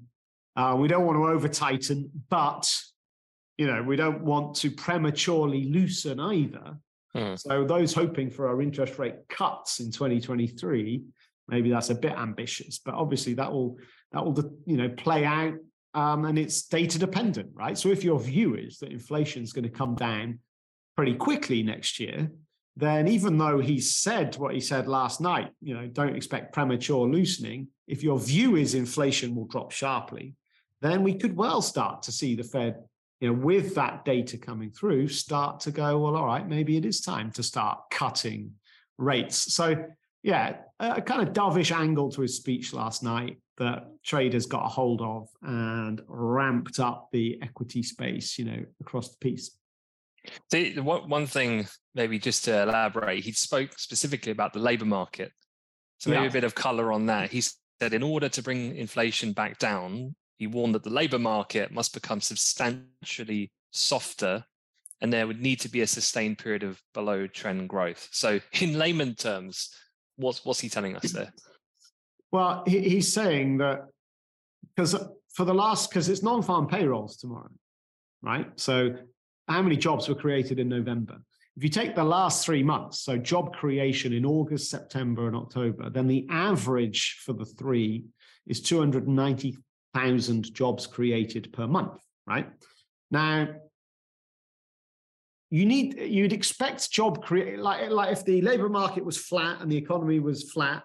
Uh, 0.56 0.76
we 0.78 0.88
don't 0.88 1.04
want 1.04 1.18
to 1.18 1.26
over 1.26 1.48
tighten, 1.48 2.10
but 2.30 2.72
you 3.58 3.66
know, 3.66 3.82
we 3.82 3.96
don't 3.96 4.22
want 4.22 4.56
to 4.56 4.70
prematurely 4.70 5.64
loosen 5.64 6.20
either. 6.20 6.76
Hmm. 7.14 7.36
So 7.36 7.64
those 7.64 7.94
hoping 7.94 8.30
for 8.30 8.48
our 8.48 8.60
interest 8.60 8.98
rate 8.98 9.16
cuts 9.28 9.80
in 9.80 9.92
2023, 9.92 11.02
maybe 11.48 11.70
that's 11.70 11.90
a 11.90 11.94
bit 11.94 12.12
ambitious, 12.12 12.78
but 12.78 12.94
obviously 12.94 13.34
that 13.34 13.52
will 13.52 13.78
that 14.12 14.24
will 14.24 14.56
you 14.66 14.76
know 14.76 14.88
play 14.88 15.24
out 15.24 15.54
um, 15.94 16.24
and 16.24 16.38
it's 16.38 16.62
data 16.62 16.98
dependent, 16.98 17.50
right? 17.54 17.78
So 17.78 17.90
if 17.90 18.02
your 18.02 18.18
view 18.18 18.56
is 18.56 18.78
that 18.78 18.90
inflation 18.90 19.42
is 19.42 19.52
going 19.52 19.64
to 19.64 19.70
come 19.70 19.94
down 19.94 20.40
pretty 20.96 21.14
quickly 21.14 21.62
next 21.62 22.00
year, 22.00 22.30
then 22.76 23.06
even 23.06 23.38
though 23.38 23.60
he 23.60 23.80
said 23.80 24.36
what 24.36 24.54
he 24.54 24.60
said 24.60 24.88
last 24.88 25.20
night, 25.20 25.50
you 25.62 25.74
know, 25.74 25.86
don't 25.86 26.16
expect 26.16 26.52
premature 26.52 27.06
loosening. 27.06 27.68
If 27.86 28.02
your 28.02 28.18
view 28.18 28.56
is 28.56 28.74
inflation 28.74 29.36
will 29.36 29.46
drop 29.46 29.70
sharply, 29.70 30.34
then 30.80 31.04
we 31.04 31.14
could 31.14 31.36
well 31.36 31.62
start 31.62 32.02
to 32.02 32.12
see 32.12 32.34
the 32.34 32.42
Fed 32.42 32.76
you 33.24 33.30
know, 33.30 33.38
with 33.38 33.74
that 33.74 34.04
data 34.04 34.36
coming 34.36 34.70
through, 34.70 35.08
start 35.08 35.58
to 35.60 35.70
go, 35.70 35.98
well, 35.98 36.14
all 36.14 36.26
right, 36.26 36.46
maybe 36.46 36.76
it 36.76 36.84
is 36.84 37.00
time 37.00 37.30
to 37.30 37.42
start 37.42 37.78
cutting 37.90 38.52
rates. 38.98 39.54
So, 39.54 39.82
yeah, 40.22 40.56
a 40.78 41.00
kind 41.00 41.26
of 41.26 41.32
dovish 41.32 41.74
angle 41.74 42.10
to 42.10 42.20
his 42.20 42.36
speech 42.36 42.74
last 42.74 43.02
night 43.02 43.38
that 43.56 43.86
traders 44.02 44.44
got 44.44 44.66
a 44.66 44.68
hold 44.68 45.00
of 45.00 45.28
and 45.40 46.02
ramped 46.06 46.78
up 46.78 47.08
the 47.12 47.38
equity 47.40 47.82
space, 47.82 48.38
you 48.38 48.44
know, 48.44 48.62
across 48.82 49.08
the 49.08 49.16
piece. 49.22 49.56
The, 50.50 50.80
one 50.80 51.26
thing, 51.26 51.66
maybe 51.94 52.18
just 52.18 52.44
to 52.44 52.64
elaborate, 52.64 53.24
he 53.24 53.32
spoke 53.32 53.78
specifically 53.78 54.32
about 54.32 54.52
the 54.52 54.58
labor 54.58 54.84
market. 54.84 55.32
So 55.96 56.10
maybe 56.10 56.24
yeah. 56.24 56.28
a 56.28 56.32
bit 56.32 56.44
of 56.44 56.54
color 56.54 56.92
on 56.92 57.06
that. 57.06 57.30
He 57.30 57.40
said, 57.40 57.94
in 57.94 58.02
order 58.02 58.28
to 58.28 58.42
bring 58.42 58.76
inflation 58.76 59.32
back 59.32 59.58
down, 59.58 60.14
he 60.36 60.46
warned 60.46 60.74
that 60.74 60.82
the 60.82 60.90
labour 60.90 61.18
market 61.18 61.72
must 61.72 61.94
become 61.94 62.20
substantially 62.20 63.52
softer 63.70 64.44
and 65.00 65.12
there 65.12 65.26
would 65.26 65.40
need 65.40 65.60
to 65.60 65.68
be 65.68 65.82
a 65.82 65.86
sustained 65.86 66.38
period 66.38 66.62
of 66.62 66.80
below 66.94 67.26
trend 67.26 67.68
growth. 67.68 68.08
So, 68.12 68.40
in 68.60 68.78
layman 68.78 69.14
terms, 69.14 69.70
what's, 70.16 70.44
what's 70.44 70.60
he 70.60 70.68
telling 70.68 70.96
us 70.96 71.12
there? 71.12 71.32
Well, 72.32 72.64
he, 72.66 72.80
he's 72.80 73.12
saying 73.12 73.58
that 73.58 73.82
because 74.74 74.96
for 75.34 75.44
the 75.44 75.54
last, 75.54 75.90
because 75.90 76.08
it's 76.08 76.22
non 76.22 76.42
farm 76.42 76.66
payrolls 76.66 77.16
tomorrow, 77.16 77.50
right? 78.22 78.48
So, 78.56 78.96
how 79.46 79.62
many 79.62 79.76
jobs 79.76 80.08
were 80.08 80.14
created 80.14 80.58
in 80.58 80.68
November? 80.68 81.18
If 81.56 81.62
you 81.62 81.68
take 81.68 81.94
the 81.94 82.02
last 82.02 82.44
three 82.44 82.62
months, 82.62 83.00
so 83.00 83.16
job 83.16 83.54
creation 83.54 84.12
in 84.12 84.24
August, 84.24 84.70
September, 84.70 85.28
and 85.28 85.36
October, 85.36 85.90
then 85.90 86.08
the 86.08 86.26
average 86.28 87.20
for 87.24 87.32
the 87.32 87.44
three 87.44 88.04
is 88.46 88.60
290,000 89.94 90.54
jobs 90.54 90.86
created 90.86 91.52
per 91.52 91.66
month, 91.66 92.00
right? 92.26 92.48
Now, 93.10 93.48
you 95.50 95.66
need 95.66 95.98
you'd 95.98 96.32
expect 96.32 96.90
job 96.90 97.22
create 97.22 97.58
like 97.58 97.88
like 97.90 98.12
if 98.12 98.24
the 98.24 98.40
labor 98.40 98.68
market 98.68 99.04
was 99.04 99.16
flat 99.16 99.60
and 99.60 99.70
the 99.70 99.76
economy 99.76 100.18
was 100.18 100.50
flat, 100.50 100.82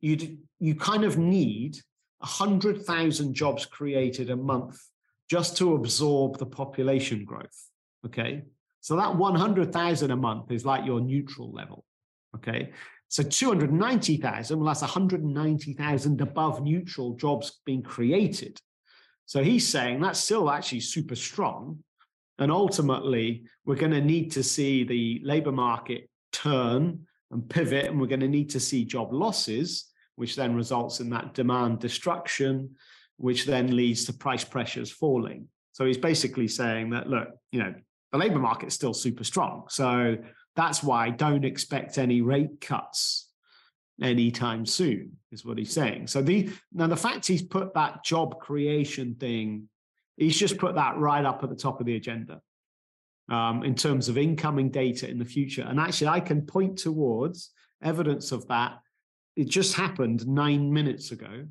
you'd 0.00 0.38
you 0.60 0.74
kind 0.76 1.04
of 1.04 1.18
need 1.18 1.78
a 2.22 2.26
hundred 2.26 2.84
thousand 2.84 3.34
jobs 3.34 3.66
created 3.66 4.30
a 4.30 4.36
month 4.36 4.78
just 5.28 5.56
to 5.56 5.74
absorb 5.74 6.38
the 6.38 6.46
population 6.46 7.24
growth. 7.24 7.70
Okay. 8.06 8.42
So 8.80 8.96
that 8.96 9.16
100,000 9.16 10.10
a 10.10 10.16
month 10.16 10.52
is 10.52 10.66
like 10.66 10.84
your 10.84 11.00
neutral 11.00 11.50
level. 11.50 11.84
Okay. 12.36 12.72
So 13.08 13.22
290,000, 13.22 14.58
well, 14.58 14.66
that's 14.66 14.80
190,000 14.80 16.20
above 16.20 16.62
neutral 16.62 17.14
jobs 17.14 17.60
being 17.64 17.82
created. 17.82 18.60
So 19.26 19.42
he's 19.42 19.66
saying 19.66 20.00
that's 20.00 20.20
still 20.20 20.50
actually 20.50 20.80
super 20.80 21.14
strong. 21.14 21.78
And 22.38 22.50
ultimately, 22.50 23.44
we're 23.64 23.76
going 23.76 23.92
to 23.92 24.00
need 24.00 24.32
to 24.32 24.42
see 24.42 24.82
the 24.84 25.20
labor 25.22 25.52
market 25.52 26.10
turn 26.32 27.06
and 27.30 27.48
pivot, 27.48 27.86
and 27.86 28.00
we're 28.00 28.08
going 28.08 28.20
to 28.20 28.28
need 28.28 28.50
to 28.50 28.60
see 28.60 28.84
job 28.84 29.12
losses, 29.12 29.92
which 30.16 30.34
then 30.34 30.54
results 30.54 31.00
in 31.00 31.10
that 31.10 31.34
demand 31.34 31.78
destruction, 31.78 32.74
which 33.16 33.46
then 33.46 33.76
leads 33.76 34.04
to 34.06 34.12
price 34.12 34.44
pressures 34.44 34.90
falling. 34.90 35.46
So 35.72 35.84
he's 35.84 35.98
basically 35.98 36.48
saying 36.48 36.90
that, 36.90 37.08
look, 37.08 37.28
you 37.52 37.60
know, 37.60 37.74
the 38.12 38.18
labor 38.18 38.38
market 38.38 38.66
is 38.66 38.74
still 38.74 38.94
super 38.94 39.24
strong. 39.24 39.64
So 39.68 40.16
that's 40.56 40.82
why 40.82 41.06
I 41.06 41.10
don't 41.10 41.44
expect 41.44 41.98
any 41.98 42.20
rate 42.20 42.60
cuts 42.60 43.28
anytime 44.02 44.66
soon, 44.66 45.16
is 45.32 45.44
what 45.44 45.58
he's 45.58 45.72
saying. 45.72 46.06
So 46.06 46.22
the 46.22 46.50
now 46.72 46.86
the 46.86 46.96
fact 46.96 47.26
he's 47.26 47.42
put 47.42 47.74
that 47.74 48.04
job 48.04 48.40
creation 48.40 49.16
thing, 49.18 49.68
he's 50.16 50.38
just 50.38 50.58
put 50.58 50.74
that 50.76 50.96
right 50.96 51.24
up 51.24 51.42
at 51.42 51.50
the 51.50 51.56
top 51.56 51.80
of 51.80 51.86
the 51.86 51.96
agenda 51.96 52.40
um, 53.30 53.62
in 53.64 53.74
terms 53.74 54.08
of 54.08 54.18
incoming 54.18 54.70
data 54.70 55.08
in 55.08 55.18
the 55.18 55.24
future. 55.24 55.62
And 55.62 55.80
actually, 55.80 56.08
I 56.08 56.20
can 56.20 56.42
point 56.42 56.78
towards 56.78 57.50
evidence 57.82 58.32
of 58.32 58.46
that. 58.48 58.78
It 59.36 59.48
just 59.48 59.74
happened 59.74 60.26
nine 60.26 60.72
minutes 60.72 61.10
ago 61.10 61.46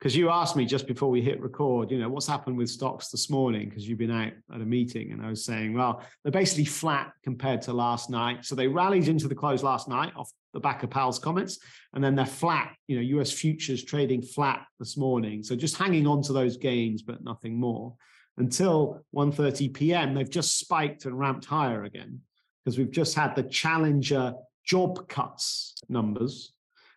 because 0.00 0.16
you 0.16 0.30
asked 0.30 0.56
me 0.56 0.64
just 0.64 0.86
before 0.86 1.10
we 1.10 1.20
hit 1.20 1.42
record, 1.42 1.90
you 1.90 1.98
know, 1.98 2.08
what's 2.08 2.26
happened 2.26 2.56
with 2.56 2.70
stocks 2.70 3.10
this 3.10 3.28
morning 3.28 3.68
because 3.68 3.86
you've 3.86 3.98
been 3.98 4.10
out 4.10 4.32
at 4.52 4.62
a 4.62 4.64
meeting, 4.64 5.12
and 5.12 5.20
I 5.20 5.28
was 5.28 5.44
saying, 5.44 5.74
well, 5.74 6.02
they're 6.22 6.32
basically 6.32 6.64
flat 6.64 7.12
compared 7.22 7.60
to 7.62 7.74
last 7.74 8.08
night. 8.08 8.46
So 8.46 8.54
they 8.54 8.66
rallied 8.66 9.08
into 9.08 9.28
the 9.28 9.34
close 9.34 9.62
last 9.62 9.88
night 9.88 10.12
off 10.16 10.32
the 10.54 10.60
back 10.60 10.82
of 10.82 10.88
Powell's 10.88 11.18
comments, 11.18 11.58
and 11.92 12.02
then 12.02 12.14
they're 12.14 12.24
flat. 12.24 12.74
You 12.88 12.96
know, 12.96 13.02
U.S. 13.02 13.30
futures 13.30 13.84
trading 13.84 14.22
flat 14.22 14.64
this 14.78 14.96
morning, 14.96 15.42
so 15.42 15.54
just 15.54 15.76
hanging 15.76 16.06
on 16.06 16.22
to 16.22 16.32
those 16.32 16.56
gains, 16.56 17.02
but 17.02 17.22
nothing 17.22 17.60
more. 17.60 17.94
Until 18.38 19.04
1:30 19.14 19.74
p.m., 19.74 20.14
they've 20.14 20.30
just 20.30 20.58
spiked 20.58 21.04
and 21.04 21.18
ramped 21.18 21.44
higher 21.44 21.84
again 21.84 22.20
because 22.64 22.78
we've 22.78 22.90
just 22.90 23.14
had 23.14 23.34
the 23.36 23.42
Challenger 23.42 24.32
job 24.64 25.08
cuts 25.08 25.74
numbers, 25.90 26.54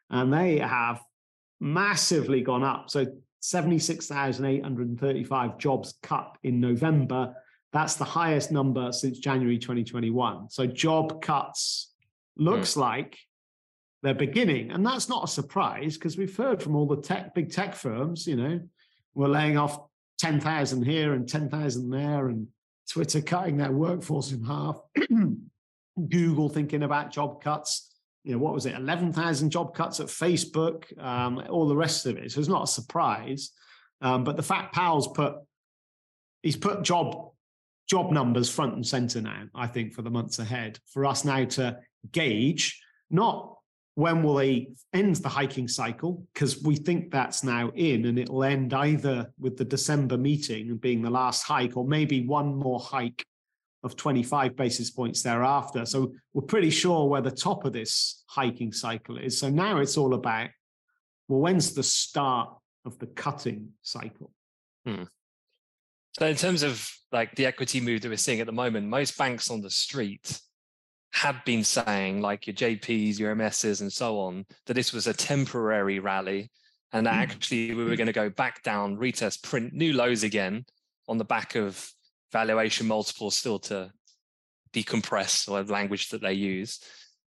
and 0.10 0.31
they 0.31 0.60
have 0.60 1.01
massively 1.63 2.41
gone 2.41 2.63
up. 2.63 2.89
So 2.89 3.05
76,835 3.39 5.58
jobs 5.58 5.96
cut 6.03 6.38
in 6.43 6.60
November. 6.60 7.34
That's 7.72 7.96
the 7.96 8.03
highest 8.03 8.51
number 8.51 8.91
since 8.91 9.17
January 9.17 9.58
2021. 9.58 10.50
So 10.50 10.67
job 10.67 11.22
cuts 11.22 11.93
looks 12.36 12.74
mm. 12.74 12.82
like 12.82 13.17
they're 14.01 14.13
beginning. 14.13 14.72
And 14.72 14.86
that's 14.86 15.08
not 15.08 15.24
a 15.24 15.27
surprise 15.27 15.98
because 15.98 16.17
we've 16.17 16.36
heard 16.36 16.62
from 16.62 16.75
all 16.75 16.86
the 16.86 17.01
tech, 17.01 17.34
big 17.34 17.50
tech 17.50 17.75
firms, 17.75 18.27
you 18.27 18.36
know, 18.36 18.60
we're 19.15 19.29
laying 19.29 19.58
off 19.58 19.79
10,000 20.20 20.84
here 20.84 21.13
and 21.13 21.29
10,000 21.29 21.89
there 21.89 22.27
and 22.27 22.48
Twitter 22.89 23.22
cutting 23.22 23.55
their 23.58 23.72
workforce 23.72 24.34
in 24.34 24.43
half. 24.43 24.82
Google 26.10 26.50
thinking 26.50 26.84
about 26.84 27.12
job 27.12 27.41
cuts 27.41 27.92
you 28.24 28.32
know, 28.32 28.38
what 28.38 28.53
was 28.53 28.65
it, 28.65 28.75
11,000 28.75 29.50
job 29.50 29.75
cuts 29.75 30.00
at 30.00 30.08
Facebook, 30.08 30.98
um, 31.01 31.44
all 31.50 31.68
the 31.68 31.75
rest 31.75 32.06
of 32.06 32.18
it. 32.18 32.32
So 32.32 32.39
it's 32.39 32.50
not 32.50 32.63
a 32.63 32.68
surprise. 32.68 33.51
Um, 34.01 34.24
but 34.24 34.38
the 34.38 34.44
fact 34.44 34.74
Powell's 34.74 35.08
put, 35.10 35.36
he's 36.42 36.58
put 36.58 36.84
job 36.84 37.30
job 37.89 38.12
numbers 38.12 38.50
front 38.50 38.74
and 38.75 38.88
center 38.88 39.22
now, 39.22 39.44
I 39.53 39.68
think, 39.68 39.94
for 39.94 40.01
the 40.01 40.10
months 40.10 40.39
ahead, 40.39 40.80
for 40.88 41.06
us 41.06 41.25
now 41.25 41.44
to 41.46 41.77
gauge 42.12 42.82
not 43.10 43.58
when 43.96 44.24
will 44.24 44.36
they 44.36 44.70
end 44.94 45.18
the 45.18 45.30
hiking 45.30 45.68
cycle, 45.68 46.25
because 46.34 46.63
we 46.63 46.75
think 46.75 47.12
that's 47.12 47.44
now 47.44 47.70
in 47.75 48.06
and 48.06 48.18
it'll 48.18 48.44
end 48.44 48.74
either 48.74 49.32
with 49.39 49.56
the 49.56 49.65
December 49.65 50.18
meeting 50.18 50.75
being 50.77 51.01
the 51.01 51.10
last 51.10 51.44
hike 51.44 51.77
or 51.77 51.86
maybe 51.86 52.25
one 52.25 52.56
more 52.56 52.80
hike 52.80 53.24
of 53.83 53.95
25 53.95 54.55
basis 54.55 54.89
points 54.89 55.21
thereafter. 55.21 55.85
So 55.85 56.13
we're 56.33 56.43
pretty 56.43 56.69
sure 56.69 57.07
where 57.07 57.21
the 57.21 57.31
top 57.31 57.65
of 57.65 57.73
this 57.73 58.23
hiking 58.27 58.71
cycle 58.71 59.17
is. 59.17 59.37
So 59.37 59.49
now 59.49 59.79
it's 59.79 59.97
all 59.97 60.13
about, 60.13 60.49
well, 61.27 61.41
when's 61.41 61.73
the 61.73 61.83
start 61.83 62.49
of 62.85 62.97
the 62.99 63.07
cutting 63.07 63.69
cycle? 63.81 64.31
Hmm. 64.85 65.03
So 66.17 66.27
in 66.27 66.35
terms 66.35 66.63
of 66.63 66.89
like 67.11 67.35
the 67.35 67.45
equity 67.45 67.81
move 67.81 68.01
that 68.01 68.09
we're 68.09 68.17
seeing 68.17 68.39
at 68.39 68.45
the 68.45 68.53
moment, 68.53 68.87
most 68.87 69.17
banks 69.17 69.49
on 69.49 69.61
the 69.61 69.69
street 69.69 70.39
have 71.11 71.43
been 71.45 71.63
saying, 71.63 72.21
like 72.21 72.47
your 72.47 72.55
JPs, 72.55 73.19
your 73.19 73.35
MSs, 73.35 73.81
and 73.81 73.91
so 73.91 74.19
on, 74.19 74.45
that 74.65 74.73
this 74.73 74.93
was 74.93 75.07
a 75.07 75.13
temporary 75.13 75.99
rally, 75.99 76.49
and 76.91 77.05
that 77.05 77.13
hmm. 77.13 77.19
actually 77.19 77.73
we 77.73 77.83
were 77.83 77.95
going 77.95 78.07
to 78.07 78.13
go 78.13 78.29
back 78.29 78.63
down, 78.63 78.97
retest, 78.97 79.43
print 79.43 79.73
new 79.73 79.93
lows 79.93 80.23
again 80.23 80.65
on 81.07 81.17
the 81.17 81.25
back 81.25 81.55
of 81.55 81.91
valuation 82.33 82.87
multiples 82.87 83.37
still 83.37 83.59
to 83.59 83.91
decompress 84.73 85.49
or 85.49 85.63
language 85.63 86.09
that 86.09 86.21
they 86.21 86.33
use. 86.33 86.81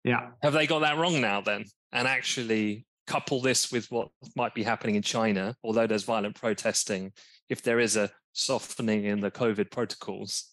Yeah. 0.06 0.30
Have 0.42 0.54
they 0.54 0.68
got 0.68 0.80
that 0.80 0.98
wrong 0.98 1.20
now 1.20 1.42
then? 1.42 1.66
And 1.92 2.08
actually 2.08 2.86
couple 3.06 3.42
this 3.42 3.72
with 3.72 3.92
what 3.92 4.10
might 4.36 4.54
be 4.54 4.64
happening 4.64 4.96
in 4.96 5.02
China, 5.02 5.56
although 5.64 5.88
there's 5.88 6.04
violent 6.04 6.40
protesting, 6.40 7.12
if 7.50 7.62
there 7.62 7.80
is 7.80 7.98
a 7.98 8.10
softening 8.32 9.04
in 9.06 9.20
the 9.20 9.32
COVID 9.32 9.70
protocols. 9.72 10.50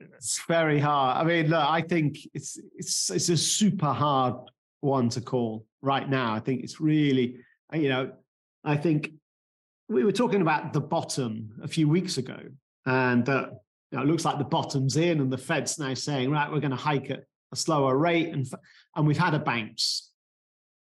It's 0.00 0.40
very 0.46 0.78
hard. 0.78 1.18
I 1.18 1.24
mean, 1.24 1.48
look, 1.48 1.64
I 1.64 1.80
think 1.80 2.18
it's 2.32 2.56
it's 2.76 3.10
it's 3.10 3.28
a 3.30 3.36
super 3.36 3.92
hard 3.92 4.36
one 4.80 5.08
to 5.08 5.20
call 5.20 5.66
right 5.82 6.08
now. 6.08 6.32
I 6.32 6.38
think 6.38 6.62
it's 6.62 6.80
really, 6.80 7.38
you 7.72 7.88
know, 7.88 8.12
I 8.62 8.76
think 8.76 9.10
we 9.88 10.04
were 10.04 10.12
talking 10.12 10.42
about 10.42 10.72
the 10.72 10.80
bottom 10.80 11.50
a 11.62 11.68
few 11.68 11.88
weeks 11.88 12.18
ago, 12.18 12.38
and 12.86 13.28
uh, 13.28 13.48
you 13.90 13.98
know, 13.98 14.04
it 14.04 14.06
looks 14.06 14.24
like 14.24 14.38
the 14.38 14.44
bottom's 14.44 14.96
in, 14.96 15.20
and 15.20 15.32
the 15.32 15.38
Fed's 15.38 15.78
now 15.78 15.94
saying, 15.94 16.30
right, 16.30 16.50
we're 16.50 16.60
going 16.60 16.70
to 16.70 16.76
hike 16.76 17.10
at 17.10 17.24
a 17.52 17.56
slower 17.56 17.96
rate, 17.96 18.28
and 18.28 18.46
and 18.96 19.06
we've 19.06 19.18
had 19.18 19.34
a 19.34 19.38
bounce. 19.38 20.10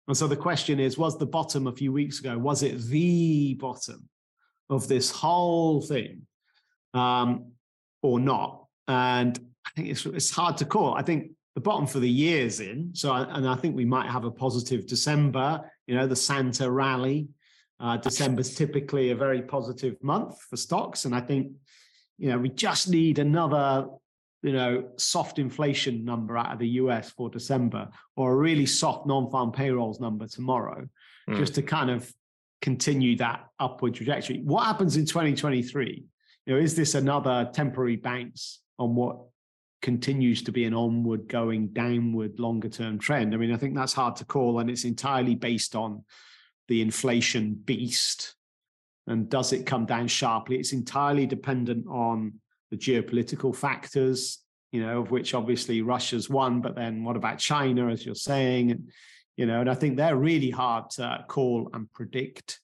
And 0.07 0.17
so 0.17 0.27
the 0.27 0.35
question 0.35 0.79
is, 0.79 0.97
was 0.97 1.17
the 1.17 1.25
bottom 1.25 1.67
a 1.67 1.71
few 1.71 1.93
weeks 1.93 2.19
ago? 2.19 2.37
Was 2.37 2.63
it 2.63 2.81
the 2.81 3.53
bottom 3.55 4.09
of 4.69 4.87
this 4.87 5.11
whole 5.11 5.81
thing, 5.81 6.25
um, 6.93 7.51
or 8.01 8.19
not? 8.19 8.65
And 8.87 9.39
I 9.65 9.69
think 9.75 9.89
it's 9.89 10.05
it's 10.05 10.31
hard 10.31 10.57
to 10.57 10.65
call. 10.65 10.95
I 10.95 11.03
think 11.03 11.31
the 11.55 11.61
bottom 11.61 11.87
for 11.87 11.99
the 11.99 12.09
year's 12.09 12.59
in. 12.59 12.91
So, 12.93 13.13
and 13.13 13.47
I 13.47 13.55
think 13.55 13.75
we 13.75 13.85
might 13.85 14.09
have 14.09 14.25
a 14.25 14.31
positive 14.31 14.87
December. 14.87 15.61
You 15.87 15.95
know, 15.95 16.05
the 16.05 16.15
Santa 16.15 16.69
rally 16.69 17.29
uh, 17.79 17.97
December 17.97 18.41
is 18.41 18.55
typically 18.55 19.11
a 19.11 19.15
very 19.15 19.41
positive 19.41 19.95
month 20.03 20.41
for 20.41 20.57
stocks, 20.57 21.05
and 21.05 21.15
I 21.15 21.21
think 21.21 21.53
you 22.17 22.29
know 22.29 22.37
we 22.37 22.49
just 22.49 22.89
need 22.89 23.19
another 23.19 23.87
you 24.41 24.53
know 24.53 24.89
soft 24.97 25.39
inflation 25.39 26.03
number 26.03 26.37
out 26.37 26.51
of 26.51 26.59
the 26.59 26.67
US 26.67 27.09
for 27.11 27.29
December, 27.29 27.89
or 28.15 28.33
a 28.33 28.35
really 28.35 28.65
soft 28.65 29.07
non-farm 29.07 29.51
payrolls 29.51 29.99
number 29.99 30.27
tomorrow, 30.27 30.87
mm. 31.29 31.37
just 31.37 31.55
to 31.55 31.61
kind 31.61 31.89
of 31.89 32.11
continue 32.61 33.15
that 33.17 33.45
upward 33.59 33.93
trajectory. 33.93 34.41
What 34.43 34.65
happens 34.65 34.97
in 34.97 35.05
2023? 35.05 36.05
You 36.45 36.53
know, 36.53 36.59
is 36.59 36.75
this 36.75 36.95
another 36.95 37.49
temporary 37.53 37.95
bounce 37.95 38.61
on 38.77 38.95
what 38.95 39.19
continues 39.81 40.43
to 40.43 40.51
be 40.51 40.65
an 40.65 40.73
onward 40.73 41.29
going 41.29 41.67
downward 41.69 42.39
longer 42.39 42.67
term 42.67 42.99
trend? 42.99 43.33
I 43.33 43.37
mean, 43.37 43.53
I 43.53 43.57
think 43.57 43.75
that's 43.75 43.93
hard 43.93 44.17
to 44.17 44.25
call, 44.25 44.59
and 44.59 44.69
it's 44.69 44.83
entirely 44.83 45.35
based 45.35 45.77
on 45.77 46.03
the 46.69 46.81
inflation 46.81 47.55
beast 47.55 48.35
And 49.07 49.27
does 49.27 49.51
it 49.53 49.65
come 49.65 49.85
down 49.85 50.07
sharply? 50.07 50.57
It's 50.57 50.71
entirely 50.71 51.25
dependent 51.25 51.87
on 51.87 52.39
the 52.69 52.77
geopolitical 52.77 53.55
factors, 53.55 54.39
you 54.71 54.85
know, 54.85 55.01
of 55.01 55.11
which 55.11 55.33
obviously 55.33 55.81
Russia's 55.81 56.29
one, 56.29 56.61
but 56.61 56.75
then 56.75 57.03
what 57.03 57.15
about 57.15 57.39
China, 57.39 57.89
as 57.89 58.05
you're 58.05 58.13
saying? 58.13 58.71
And, 58.71 58.91
you 59.35 59.47
know, 59.47 59.61
and 59.61 59.69
I 59.69 59.73
think 59.73 59.97
they're 59.97 60.15
really 60.15 60.51
hard 60.51 60.91
to 60.91 61.25
call 61.27 61.69
and 61.73 61.91
predict. 61.91 62.59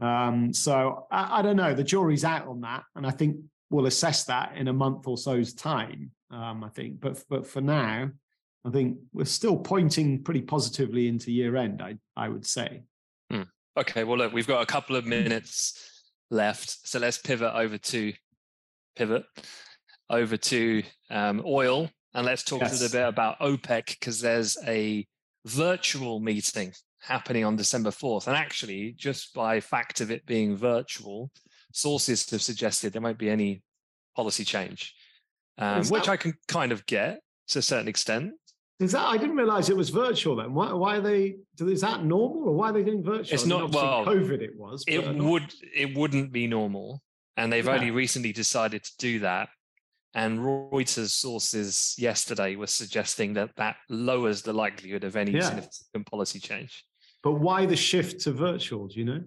Um, 0.00 0.52
so 0.52 1.06
I, 1.10 1.38
I, 1.38 1.42
don't 1.42 1.56
know. 1.56 1.74
The 1.74 1.82
jury's 1.82 2.24
out 2.24 2.46
on 2.46 2.60
that, 2.60 2.84
and 2.94 3.06
I 3.06 3.10
think 3.10 3.36
we'll 3.70 3.86
assess 3.86 4.24
that 4.24 4.56
in 4.56 4.68
a 4.68 4.72
month 4.72 5.08
or 5.08 5.16
so's 5.16 5.54
time. 5.54 6.10
Um, 6.30 6.62
I 6.62 6.68
think, 6.68 7.00
but 7.00 7.24
but 7.28 7.46
for 7.46 7.60
now, 7.60 8.10
I 8.64 8.70
think 8.70 8.98
we're 9.12 9.24
still 9.24 9.56
pointing 9.56 10.22
pretty 10.22 10.42
positively 10.42 11.08
into 11.08 11.32
year 11.32 11.56
end. 11.56 11.82
I 11.82 11.96
I 12.16 12.28
would 12.28 12.46
say. 12.46 12.82
Okay. 13.78 14.04
Well, 14.04 14.18
look, 14.18 14.32
we've 14.32 14.46
got 14.46 14.62
a 14.62 14.66
couple 14.66 14.96
of 14.96 15.06
minutes 15.06 16.02
left, 16.30 16.86
so 16.86 16.98
let's 16.98 17.18
pivot 17.18 17.52
over 17.54 17.78
to 17.78 18.12
pivot 18.96 19.24
over 20.10 20.36
to 20.36 20.82
um, 21.10 21.42
oil, 21.46 21.88
and 22.14 22.26
let's 22.26 22.42
talk 22.42 22.62
yes. 22.62 22.70
a 22.70 22.82
little 22.82 22.98
bit 22.98 23.08
about 23.08 23.38
OPEC 23.38 23.86
because 23.86 24.20
there's 24.20 24.56
a 24.66 25.06
virtual 25.46 26.18
meeting 26.18 26.72
happening 27.00 27.44
on 27.44 27.56
December 27.56 27.90
4th. 27.90 28.26
And 28.26 28.36
actually, 28.36 28.94
just 28.96 29.32
by 29.32 29.60
fact 29.60 30.00
of 30.00 30.10
it 30.10 30.26
being 30.26 30.56
virtual, 30.56 31.30
sources 31.72 32.28
have 32.30 32.42
suggested 32.42 32.92
there 32.92 33.02
won't 33.02 33.18
be 33.18 33.30
any 33.30 33.62
policy 34.16 34.44
change, 34.44 34.94
um, 35.58 35.86
which 35.86 36.08
I 36.08 36.16
can 36.16 36.34
kind 36.48 36.72
of 36.72 36.84
get 36.86 37.20
to 37.48 37.60
a 37.60 37.62
certain 37.62 37.88
extent. 37.88 38.32
Is 38.80 38.92
that 38.92 39.06
I 39.06 39.16
didn't 39.16 39.36
realize 39.36 39.70
it 39.70 39.76
was 39.76 39.90
virtual 39.90 40.36
then? 40.36 40.54
Why, 40.54 40.72
why 40.72 40.96
are 40.98 41.00
they? 41.00 41.36
Is 41.60 41.80
that 41.80 42.04
normal, 42.04 42.44
or 42.48 42.54
why 42.54 42.70
are 42.70 42.72
they 42.72 42.84
doing 42.84 43.02
virtual? 43.02 43.34
It's 43.34 43.44
not 43.44 43.72
well. 43.72 44.06
COVID, 44.06 44.40
it 44.40 44.56
was. 44.56 44.84
It 44.86 45.16
would. 45.16 45.52
It 45.74 45.96
wouldn't 45.96 46.30
be 46.30 46.46
normal, 46.46 47.02
and 47.36 47.52
they've 47.52 47.66
yeah. 47.66 47.72
only 47.72 47.90
recently 47.90 48.32
decided 48.32 48.84
to 48.84 48.92
do 48.98 49.18
that. 49.20 49.48
And 50.14 50.38
Reuters 50.38 51.10
sources 51.10 51.94
yesterday 51.98 52.54
were 52.54 52.68
suggesting 52.68 53.34
that 53.34 53.50
that 53.56 53.76
lowers 53.88 54.42
the 54.42 54.52
likelihood 54.52 55.04
of 55.04 55.16
any 55.16 55.32
yeah. 55.32 55.42
significant 55.42 56.06
policy 56.06 56.38
change. 56.38 56.84
But 57.22 57.32
why 57.32 57.66
the 57.66 57.76
shift 57.76 58.20
to 58.22 58.32
virtual? 58.32 58.86
Do 58.86 58.98
you 58.98 59.04
know? 59.04 59.22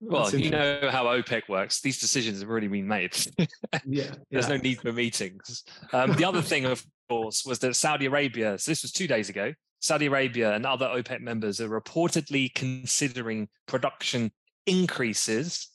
Well, 0.00 0.34
you 0.34 0.50
know 0.50 0.90
how 0.90 1.06
OPEC 1.06 1.48
works. 1.48 1.80
These 1.80 1.98
decisions 1.98 2.40
have 2.40 2.48
already 2.48 2.68
been 2.68 2.86
made. 2.86 3.16
yeah, 3.84 4.14
There's 4.30 4.48
no 4.48 4.56
need 4.56 4.80
for 4.80 4.92
meetings. 4.92 5.64
Um, 5.92 6.12
the 6.12 6.24
other 6.24 6.40
thing, 6.40 6.66
of 6.66 6.84
was 7.10 7.58
that 7.60 7.76
Saudi 7.76 8.06
Arabia, 8.06 8.58
so 8.58 8.70
this 8.70 8.82
was 8.82 8.92
two 8.92 9.06
days 9.06 9.28
ago, 9.28 9.52
Saudi 9.80 10.06
Arabia 10.06 10.54
and 10.54 10.66
other 10.66 10.86
OPEC 10.86 11.20
members 11.20 11.60
are 11.60 11.68
reportedly 11.68 12.52
considering 12.54 13.48
production 13.66 14.30
increases. 14.66 15.68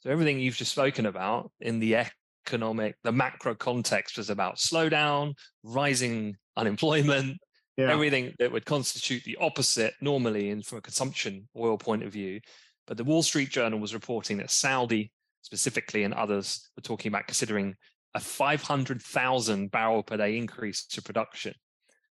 So 0.00 0.10
everything 0.10 0.38
you've 0.38 0.56
just 0.56 0.72
spoken 0.72 1.06
about 1.06 1.50
in 1.60 1.80
the 1.80 2.06
economic, 2.46 2.96
the 3.02 3.12
macro 3.12 3.54
context 3.54 4.16
was 4.16 4.30
about 4.30 4.56
slowdown, 4.56 5.34
rising 5.64 6.36
unemployment, 6.56 7.36
yeah. 7.76 7.90
everything 7.90 8.34
that 8.38 8.52
would 8.52 8.64
constitute 8.64 9.24
the 9.24 9.36
opposite 9.40 9.94
normally 10.00 10.50
in 10.50 10.62
from 10.62 10.78
a 10.78 10.82
consumption 10.82 11.48
oil 11.56 11.76
point 11.76 12.04
of 12.04 12.12
view. 12.12 12.40
But 12.86 12.96
the 12.96 13.04
Wall 13.04 13.22
Street 13.22 13.50
Journal 13.50 13.80
was 13.80 13.92
reporting 13.92 14.38
that 14.38 14.50
Saudi 14.50 15.12
specifically 15.42 16.04
and 16.04 16.14
others 16.14 16.70
were 16.76 16.82
talking 16.82 17.10
about 17.10 17.26
considering 17.26 17.74
a 18.14 18.20
500,000 18.20 19.70
barrel 19.70 20.02
per 20.02 20.16
day 20.16 20.36
increase 20.36 20.84
to 20.86 21.02
production. 21.02 21.54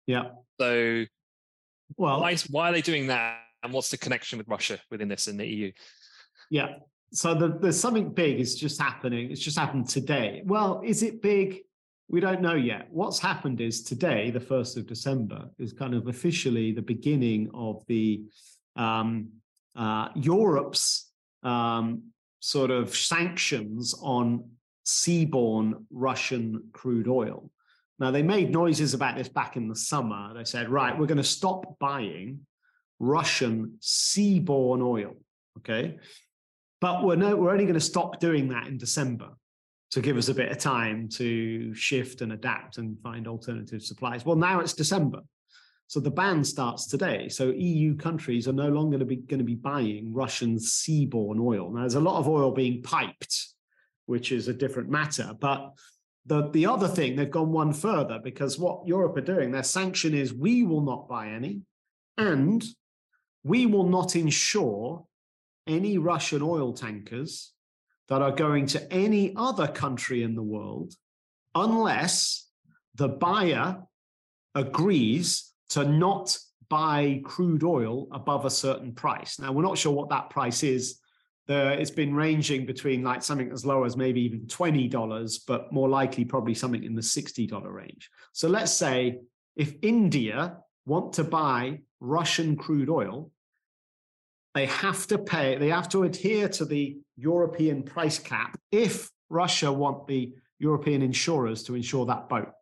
Yeah. 0.06 0.30
So, 0.60 1.04
well, 1.96 2.20
why, 2.20 2.36
why 2.48 2.70
are 2.70 2.72
they 2.72 2.82
doing 2.82 3.08
that? 3.08 3.40
And 3.62 3.72
what's 3.72 3.90
the 3.90 3.98
connection 3.98 4.38
with 4.38 4.48
Russia 4.48 4.78
within 4.90 5.08
this 5.08 5.28
in 5.28 5.36
the 5.36 5.46
EU? 5.46 5.72
Yeah. 6.50 6.76
So 7.12 7.34
the, 7.34 7.58
there's 7.60 7.78
something 7.78 8.12
big 8.12 8.40
is 8.40 8.54
just 8.54 8.80
happening. 8.80 9.30
It's 9.30 9.40
just 9.40 9.58
happened 9.58 9.88
today. 9.88 10.42
Well, 10.44 10.80
is 10.84 11.02
it 11.02 11.20
big? 11.20 11.60
We 12.08 12.20
don't 12.20 12.40
know 12.40 12.54
yet. 12.54 12.88
What's 12.90 13.18
happened 13.18 13.60
is 13.60 13.82
today, 13.82 14.30
the 14.30 14.40
1st 14.40 14.78
of 14.78 14.86
December, 14.86 15.48
is 15.58 15.72
kind 15.72 15.94
of 15.94 16.08
officially 16.08 16.72
the 16.72 16.82
beginning 16.82 17.50
of 17.52 17.84
the 17.86 18.22
um, 18.76 19.28
uh, 19.76 20.08
Europe's 20.14 21.10
um, 21.42 22.02
sort 22.40 22.70
of 22.70 22.94
sanctions 22.94 23.94
on 24.00 24.44
seaborne 24.90 25.84
Russian 25.90 26.68
crude 26.72 27.08
oil. 27.08 27.50
Now, 27.98 28.10
they 28.10 28.22
made 28.22 28.50
noises 28.50 28.94
about 28.94 29.16
this 29.16 29.28
back 29.28 29.56
in 29.56 29.68
the 29.68 29.76
summer. 29.76 30.32
They 30.34 30.44
said, 30.44 30.68
right, 30.68 30.98
we're 30.98 31.06
going 31.06 31.18
to 31.18 31.24
stop 31.24 31.78
buying 31.78 32.40
Russian 32.98 33.78
seaborne 33.80 34.82
oil. 34.82 35.16
Okay. 35.58 35.98
But 36.80 37.04
we're, 37.04 37.16
no, 37.16 37.36
we're 37.36 37.50
only 37.50 37.64
going 37.64 37.74
to 37.74 37.80
stop 37.80 38.20
doing 38.20 38.48
that 38.48 38.66
in 38.66 38.78
December 38.78 39.28
to 39.90 40.00
give 40.00 40.16
us 40.16 40.28
a 40.28 40.34
bit 40.34 40.50
of 40.50 40.58
time 40.58 41.08
to 41.08 41.74
shift 41.74 42.22
and 42.22 42.32
adapt 42.32 42.78
and 42.78 42.98
find 43.00 43.28
alternative 43.28 43.82
supplies. 43.82 44.24
Well, 44.24 44.36
now 44.36 44.60
it's 44.60 44.72
December. 44.72 45.20
So 45.88 46.00
the 46.00 46.10
ban 46.10 46.44
starts 46.44 46.86
today. 46.86 47.28
So 47.28 47.50
EU 47.50 47.96
countries 47.96 48.46
are 48.48 48.52
no 48.52 48.68
longer 48.68 48.96
going 48.96 49.00
to 49.00 49.04
be, 49.04 49.16
going 49.16 49.40
to 49.40 49.44
be 49.44 49.56
buying 49.56 50.14
Russian 50.14 50.56
seaborne 50.56 51.40
oil. 51.40 51.70
Now, 51.70 51.80
there's 51.80 51.96
a 51.96 52.00
lot 52.00 52.18
of 52.18 52.28
oil 52.28 52.52
being 52.52 52.80
piped, 52.80 53.49
which 54.10 54.32
is 54.32 54.48
a 54.48 54.52
different 54.52 54.90
matter. 54.90 55.34
But 55.38 55.72
the, 56.26 56.50
the 56.50 56.66
other 56.66 56.88
thing, 56.88 57.14
they've 57.14 57.30
gone 57.30 57.52
one 57.52 57.72
further 57.72 58.18
because 58.22 58.58
what 58.58 58.86
Europe 58.86 59.16
are 59.16 59.32
doing, 59.34 59.52
their 59.52 59.62
sanction 59.62 60.14
is 60.14 60.34
we 60.34 60.64
will 60.64 60.82
not 60.82 61.08
buy 61.08 61.28
any, 61.28 61.62
and 62.18 62.62
we 63.44 63.66
will 63.66 63.88
not 63.88 64.16
insure 64.16 65.06
any 65.66 65.96
Russian 65.96 66.42
oil 66.42 66.72
tankers 66.72 67.52
that 68.08 68.20
are 68.20 68.32
going 68.32 68.66
to 68.66 68.92
any 68.92 69.32
other 69.36 69.68
country 69.68 70.24
in 70.24 70.34
the 70.34 70.42
world 70.42 70.92
unless 71.54 72.48
the 72.96 73.08
buyer 73.08 73.78
agrees 74.56 75.52
to 75.70 75.84
not 75.84 76.36
buy 76.68 77.20
crude 77.24 77.62
oil 77.62 78.08
above 78.12 78.44
a 78.44 78.50
certain 78.50 78.92
price. 78.92 79.38
Now, 79.38 79.52
we're 79.52 79.62
not 79.62 79.78
sure 79.78 79.92
what 79.92 80.10
that 80.10 80.30
price 80.30 80.62
is. 80.64 80.99
The, 81.50 81.72
it's 81.72 81.90
been 81.90 82.14
ranging 82.14 82.64
between 82.64 83.02
like 83.02 83.24
something 83.24 83.50
as 83.50 83.66
low 83.66 83.82
as 83.82 83.96
maybe 83.96 84.20
even 84.20 84.42
$20, 84.42 85.40
but 85.48 85.72
more 85.72 85.88
likely 85.88 86.24
probably 86.24 86.54
something 86.54 86.84
in 86.84 86.94
the 86.94 87.02
$60 87.02 87.64
range. 87.64 88.08
So 88.32 88.48
let's 88.48 88.72
say 88.72 89.18
if 89.56 89.74
India 89.82 90.58
want 90.86 91.14
to 91.14 91.24
buy 91.24 91.80
Russian 91.98 92.54
crude 92.54 92.88
oil, 92.88 93.32
they 94.54 94.66
have 94.66 95.08
to 95.08 95.18
pay, 95.18 95.58
they 95.58 95.70
have 95.70 95.88
to 95.88 96.04
adhere 96.04 96.48
to 96.50 96.64
the 96.64 96.98
European 97.16 97.82
price 97.82 98.20
cap 98.20 98.56
if 98.70 99.10
Russia 99.28 99.72
want 99.72 100.06
the 100.06 100.32
European 100.60 101.02
insurers 101.02 101.64
to 101.64 101.74
insure 101.74 102.06
that 102.06 102.28
boat. 102.28 102.52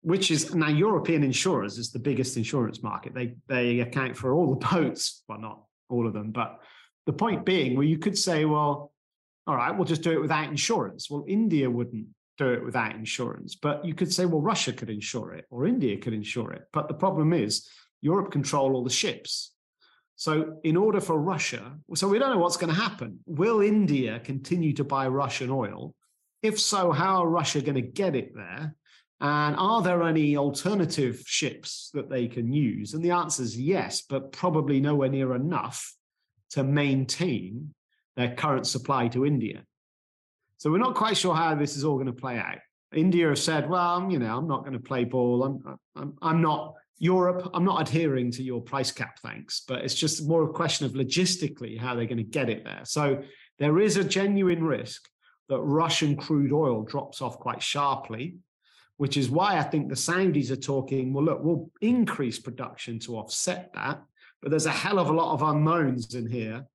Which 0.00 0.30
is 0.30 0.54
now 0.54 0.68
European 0.68 1.22
insurers 1.24 1.76
is 1.76 1.92
the 1.92 1.98
biggest 1.98 2.38
insurance 2.38 2.82
market. 2.82 3.12
They 3.12 3.34
they 3.48 3.80
account 3.80 4.16
for 4.16 4.32
all 4.32 4.54
the 4.54 4.66
boats, 4.66 5.24
well, 5.28 5.38
not 5.38 5.62
all 5.90 6.06
of 6.06 6.14
them, 6.14 6.30
but 6.30 6.58
the 7.06 7.12
point 7.12 7.44
being, 7.44 7.76
where 7.76 7.86
you 7.86 7.98
could 7.98 8.16
say, 8.16 8.44
well, 8.44 8.92
all 9.46 9.56
right, 9.56 9.74
we'll 9.76 9.84
just 9.84 10.02
do 10.02 10.12
it 10.12 10.20
without 10.20 10.48
insurance. 10.48 11.10
Well, 11.10 11.24
India 11.26 11.68
wouldn't 11.68 12.06
do 12.38 12.48
it 12.52 12.64
without 12.64 12.94
insurance, 12.94 13.54
but 13.54 13.84
you 13.84 13.94
could 13.94 14.12
say, 14.12 14.24
well, 14.24 14.40
Russia 14.40 14.72
could 14.72 14.90
insure 14.90 15.34
it 15.34 15.46
or 15.50 15.66
India 15.66 15.96
could 15.98 16.14
insure 16.14 16.52
it. 16.52 16.62
But 16.72 16.88
the 16.88 16.94
problem 16.94 17.32
is, 17.32 17.68
Europe 18.00 18.32
control 18.32 18.74
all 18.74 18.84
the 18.84 18.90
ships. 18.90 19.52
So, 20.16 20.58
in 20.62 20.76
order 20.76 21.00
for 21.00 21.18
Russia, 21.18 21.72
so 21.94 22.08
we 22.08 22.18
don't 22.18 22.30
know 22.30 22.38
what's 22.38 22.56
going 22.56 22.72
to 22.72 22.80
happen. 22.80 23.20
Will 23.26 23.60
India 23.60 24.20
continue 24.20 24.72
to 24.74 24.84
buy 24.84 25.08
Russian 25.08 25.50
oil? 25.50 25.94
If 26.42 26.60
so, 26.60 26.92
how 26.92 27.22
are 27.22 27.28
Russia 27.28 27.60
going 27.60 27.76
to 27.76 27.80
get 27.82 28.14
it 28.14 28.34
there? 28.34 28.74
And 29.20 29.56
are 29.56 29.82
there 29.82 30.02
any 30.02 30.36
alternative 30.36 31.22
ships 31.26 31.90
that 31.94 32.10
they 32.10 32.26
can 32.26 32.52
use? 32.52 32.94
And 32.94 33.04
the 33.04 33.12
answer 33.12 33.42
is 33.42 33.58
yes, 33.58 34.02
but 34.02 34.32
probably 34.32 34.80
nowhere 34.80 35.08
near 35.08 35.34
enough 35.34 35.94
to 36.52 36.64
maintain 36.64 37.74
their 38.16 38.34
current 38.34 38.66
supply 38.66 39.08
to 39.08 39.26
India. 39.26 39.64
So 40.58 40.70
we're 40.70 40.78
not 40.78 40.94
quite 40.94 41.16
sure 41.16 41.34
how 41.34 41.54
this 41.54 41.76
is 41.76 41.84
all 41.84 41.94
going 41.94 42.06
to 42.06 42.12
play 42.12 42.38
out. 42.38 42.58
India 42.94 43.28
has 43.28 43.42
said, 43.42 43.68
well, 43.68 44.10
you 44.10 44.18
know, 44.18 44.36
I'm 44.36 44.46
not 44.46 44.60
going 44.60 44.74
to 44.74 44.78
play 44.78 45.04
ball. 45.04 45.44
I'm, 45.44 45.78
I'm, 45.96 46.14
I'm 46.20 46.42
not 46.42 46.74
Europe, 47.02 47.50
I'm 47.52 47.64
not 47.64 47.80
adhering 47.80 48.30
to 48.30 48.44
your 48.44 48.60
price 48.60 48.92
cap, 48.92 49.18
thanks, 49.18 49.62
but 49.66 49.82
it's 49.82 49.94
just 49.94 50.24
more 50.28 50.44
a 50.44 50.52
question 50.52 50.86
of 50.86 50.92
logistically 50.92 51.76
how 51.76 51.96
they're 51.96 52.06
going 52.06 52.18
to 52.18 52.22
get 52.22 52.48
it 52.48 52.64
there. 52.64 52.82
So 52.84 53.24
there 53.58 53.80
is 53.80 53.96
a 53.96 54.04
genuine 54.04 54.62
risk 54.62 55.08
that 55.48 55.60
Russian 55.60 56.14
crude 56.14 56.52
oil 56.52 56.84
drops 56.84 57.20
off 57.20 57.40
quite 57.40 57.60
sharply, 57.60 58.36
which 58.98 59.16
is 59.16 59.28
why 59.28 59.58
I 59.58 59.64
think 59.64 59.88
the 59.88 59.96
Saudis 59.96 60.52
are 60.52 60.56
talking, 60.56 61.12
well, 61.12 61.24
look, 61.24 61.42
we'll 61.42 61.70
increase 61.80 62.38
production 62.38 63.00
to 63.00 63.16
offset 63.16 63.72
that. 63.74 64.00
But 64.42 64.50
there's 64.50 64.66
a 64.66 64.70
hell 64.70 64.98
of 64.98 65.08
a 65.08 65.12
lot 65.12 65.32
of 65.32 65.42
unknowns 65.42 66.14
in 66.14 66.28
here. 66.28 66.66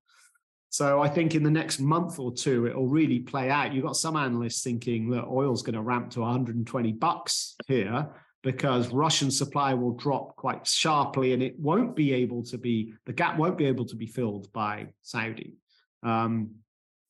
So 0.70 1.00
I 1.00 1.08
think 1.08 1.34
in 1.34 1.42
the 1.42 1.50
next 1.50 1.80
month 1.80 2.18
or 2.18 2.32
two, 2.32 2.66
it'll 2.66 2.88
really 2.88 3.20
play 3.20 3.50
out. 3.50 3.72
You've 3.72 3.84
got 3.84 3.96
some 3.96 4.16
analysts 4.16 4.62
thinking 4.62 5.10
that 5.10 5.24
oil's 5.24 5.62
going 5.62 5.74
to 5.74 5.82
ramp 5.82 6.10
to 6.10 6.20
120 6.20 6.92
bucks 6.92 7.56
here 7.66 8.08
because 8.42 8.92
Russian 8.92 9.30
supply 9.30 9.74
will 9.74 9.92
drop 9.92 10.36
quite 10.36 10.66
sharply 10.66 11.32
and 11.32 11.42
it 11.42 11.58
won't 11.58 11.96
be 11.96 12.12
able 12.12 12.42
to 12.44 12.58
be, 12.58 12.94
the 13.06 13.12
gap 13.12 13.38
won't 13.38 13.58
be 13.58 13.66
able 13.66 13.84
to 13.86 13.96
be 13.96 14.06
filled 14.06 14.52
by 14.52 14.88
Saudi. 15.02 15.54
Um, 16.02 16.50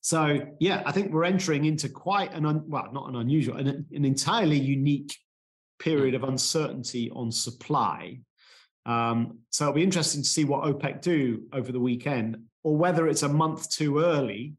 so, 0.01 0.47
yeah, 0.59 0.81
I 0.85 0.91
think 0.91 1.11
we're 1.11 1.25
entering 1.25 1.65
into 1.65 1.89
quite 1.89 2.33
an, 2.33 2.45
un, 2.45 2.63
well, 2.67 2.89
not 2.93 3.09
an 3.09 3.17
unusual, 3.17 3.57
an, 3.57 3.85
an 3.91 4.05
entirely 4.05 4.57
unique 4.57 5.15
period 5.77 6.15
of 6.15 6.23
uncertainty 6.23 7.11
on 7.13 7.31
supply. 7.31 8.19
Um, 8.89 9.39
so 9.51 9.65
it'll 9.65 9.75
be 9.75 9.83
interesting 9.83 10.23
to 10.23 10.27
see 10.27 10.45
what 10.45 10.63
OPEC 10.63 11.01
do 11.01 11.43
over 11.53 11.71
the 11.71 11.79
weekend, 11.79 12.37
or 12.63 12.75
whether 12.75 13.07
it's 13.07 13.23
a 13.23 13.29
month 13.29 13.69
too 13.69 13.99
early 13.99 14.55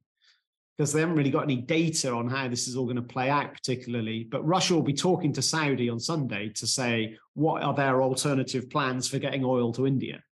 because 0.80 0.94
they 0.94 1.00
haven't 1.00 1.16
really 1.16 1.30
got 1.30 1.42
any 1.42 1.56
data 1.56 2.10
on 2.10 2.26
how 2.26 2.48
this 2.48 2.66
is 2.66 2.74
all 2.74 2.84
going 2.84 2.96
to 2.96 3.02
play 3.02 3.28
out, 3.28 3.52
particularly. 3.52 4.24
But 4.24 4.46
Russia 4.46 4.72
will 4.72 4.82
be 4.82 4.94
talking 4.94 5.30
to 5.34 5.42
Saudi 5.42 5.90
on 5.90 6.00
Sunday 6.00 6.48
to 6.54 6.66
say 6.66 7.18
what 7.34 7.62
are 7.62 7.74
their 7.74 8.00
alternative 8.00 8.70
plans 8.70 9.06
for 9.06 9.18
getting 9.18 9.44
oil 9.44 9.72
to 9.74 9.86
India 9.86 10.22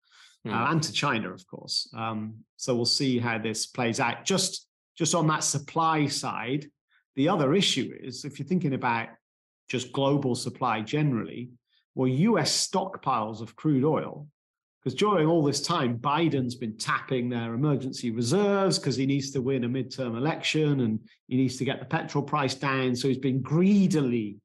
mm. 0.46 0.54
uh, 0.54 0.70
and 0.70 0.82
to 0.84 0.90
China, 0.90 1.30
of 1.34 1.46
course. 1.46 1.92
Um, 1.94 2.36
so 2.56 2.74
we'll 2.74 2.86
see 2.86 3.18
how 3.18 3.36
this 3.36 3.66
plays 3.66 4.00
out. 4.00 4.24
Just 4.24 4.68
just 4.96 5.14
on 5.14 5.26
that 5.26 5.44
supply 5.44 6.06
side, 6.06 6.70
the 7.14 7.28
other 7.28 7.52
issue 7.54 7.92
is 8.00 8.24
if 8.24 8.38
you're 8.38 8.48
thinking 8.48 8.72
about 8.72 9.08
just 9.68 9.92
global 9.92 10.34
supply 10.34 10.80
generally, 10.80 11.50
well, 11.98 12.06
US 12.06 12.68
stockpiles 12.68 13.40
of 13.40 13.56
crude 13.56 13.84
oil 13.84 14.28
because 14.80 14.94
during 14.94 15.26
all 15.26 15.42
this 15.42 15.60
time, 15.60 15.98
Biden's 15.98 16.54
been 16.54 16.78
tapping 16.78 17.28
their 17.28 17.54
emergency 17.54 18.12
reserves 18.12 18.78
because 18.78 18.94
he 18.94 19.04
needs 19.04 19.32
to 19.32 19.42
win 19.42 19.64
a 19.64 19.68
midterm 19.68 20.16
election 20.16 20.78
and 20.82 21.00
he 21.26 21.36
needs 21.36 21.56
to 21.56 21.64
get 21.64 21.80
the 21.80 21.84
petrol 21.84 22.22
price 22.22 22.54
down. 22.54 22.94
So 22.94 23.08
he's 23.08 23.18
been 23.18 23.42
greedily 23.42 24.36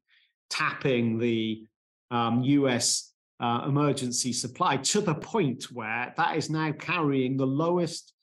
tapping 0.50 1.20
the 1.20 1.64
um, 2.10 2.42
US 2.42 3.14
uh, 3.40 3.66
emergency 3.68 4.34
supply 4.34 4.78
to 4.78 5.02
the 5.02 5.14
point 5.14 5.66
where 5.72 6.12
that 6.18 6.36
is 6.36 6.50
now 6.50 6.72
carrying 6.72 7.38
the 7.38 7.46
lowest 7.46 8.14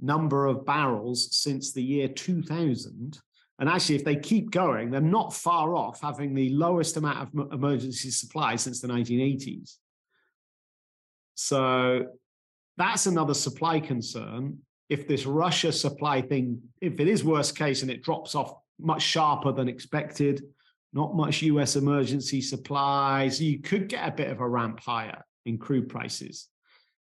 number 0.00 0.46
of 0.46 0.64
barrels 0.64 1.36
since 1.36 1.74
the 1.74 1.82
year 1.82 2.08
2000. 2.08 3.18
And 3.60 3.68
actually, 3.68 3.96
if 3.96 4.04
they 4.04 4.16
keep 4.16 4.50
going, 4.50 4.90
they're 4.90 5.02
not 5.02 5.34
far 5.34 5.76
off 5.76 6.00
having 6.00 6.34
the 6.34 6.48
lowest 6.48 6.96
amount 6.96 7.28
of 7.38 7.52
emergency 7.52 8.10
supply 8.10 8.56
since 8.56 8.80
the 8.80 8.88
1980s. 8.88 9.76
So 11.34 12.06
that's 12.78 13.04
another 13.04 13.34
supply 13.34 13.78
concern. 13.78 14.58
If 14.88 15.06
this 15.06 15.26
Russia 15.26 15.72
supply 15.72 16.22
thing, 16.22 16.62
if 16.80 16.98
it 16.98 17.06
is 17.06 17.22
worst 17.22 17.56
case 17.56 17.82
and 17.82 17.90
it 17.90 18.02
drops 18.02 18.34
off 18.34 18.54
much 18.78 19.02
sharper 19.02 19.52
than 19.52 19.68
expected, 19.68 20.42
not 20.94 21.14
much 21.14 21.42
US 21.42 21.76
emergency 21.76 22.40
supplies, 22.40 23.42
you 23.42 23.60
could 23.60 23.88
get 23.88 24.08
a 24.08 24.12
bit 24.12 24.30
of 24.30 24.40
a 24.40 24.48
ramp 24.48 24.80
higher 24.80 25.22
in 25.44 25.58
crude 25.58 25.90
prices 25.90 26.48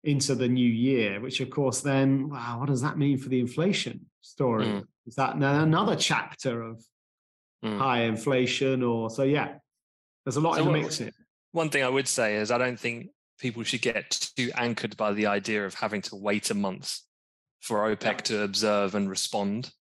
into 0.05 0.33
the 0.33 0.47
new 0.47 0.69
year, 0.69 1.19
which 1.19 1.41
of 1.41 1.49
course 1.49 1.81
then, 1.81 2.29
wow, 2.29 2.59
what 2.59 2.69
does 2.69 2.81
that 2.81 2.97
mean 2.97 3.17
for 3.17 3.27
the 3.27 3.39
inflation 3.41 4.05
story? 4.21 4.65
Mm. 4.65 4.85
Is 5.07 5.15
that 5.15 5.35
another 5.35 5.95
chapter 5.95 6.61
of 6.61 6.83
mm. 7.63 7.77
high 7.77 8.01
inflation 8.01 8.83
or 8.83 9.09
so? 9.09 9.23
Yeah, 9.23 9.55
there's 10.25 10.35
a 10.35 10.41
lot 10.41 10.55
so 10.55 10.61
in 10.61 10.67
the 10.67 10.73
mix 10.73 10.97
here. 10.97 11.11
One 11.53 11.69
thing 11.69 11.83
I 11.83 11.89
would 11.89 12.07
say 12.07 12.35
is 12.35 12.51
I 12.51 12.57
don't 12.57 12.79
think 12.79 13.07
people 13.39 13.63
should 13.63 13.81
get 13.81 14.29
too 14.35 14.51
anchored 14.55 14.97
by 14.97 15.13
the 15.13 15.27
idea 15.27 15.65
of 15.65 15.73
having 15.73 16.01
to 16.03 16.15
wait 16.15 16.51
a 16.51 16.53
month 16.53 16.99
for 17.61 17.95
OPEC 17.95 18.21
to 18.23 18.43
observe 18.43 18.95
and 18.95 19.09
respond. 19.09 19.71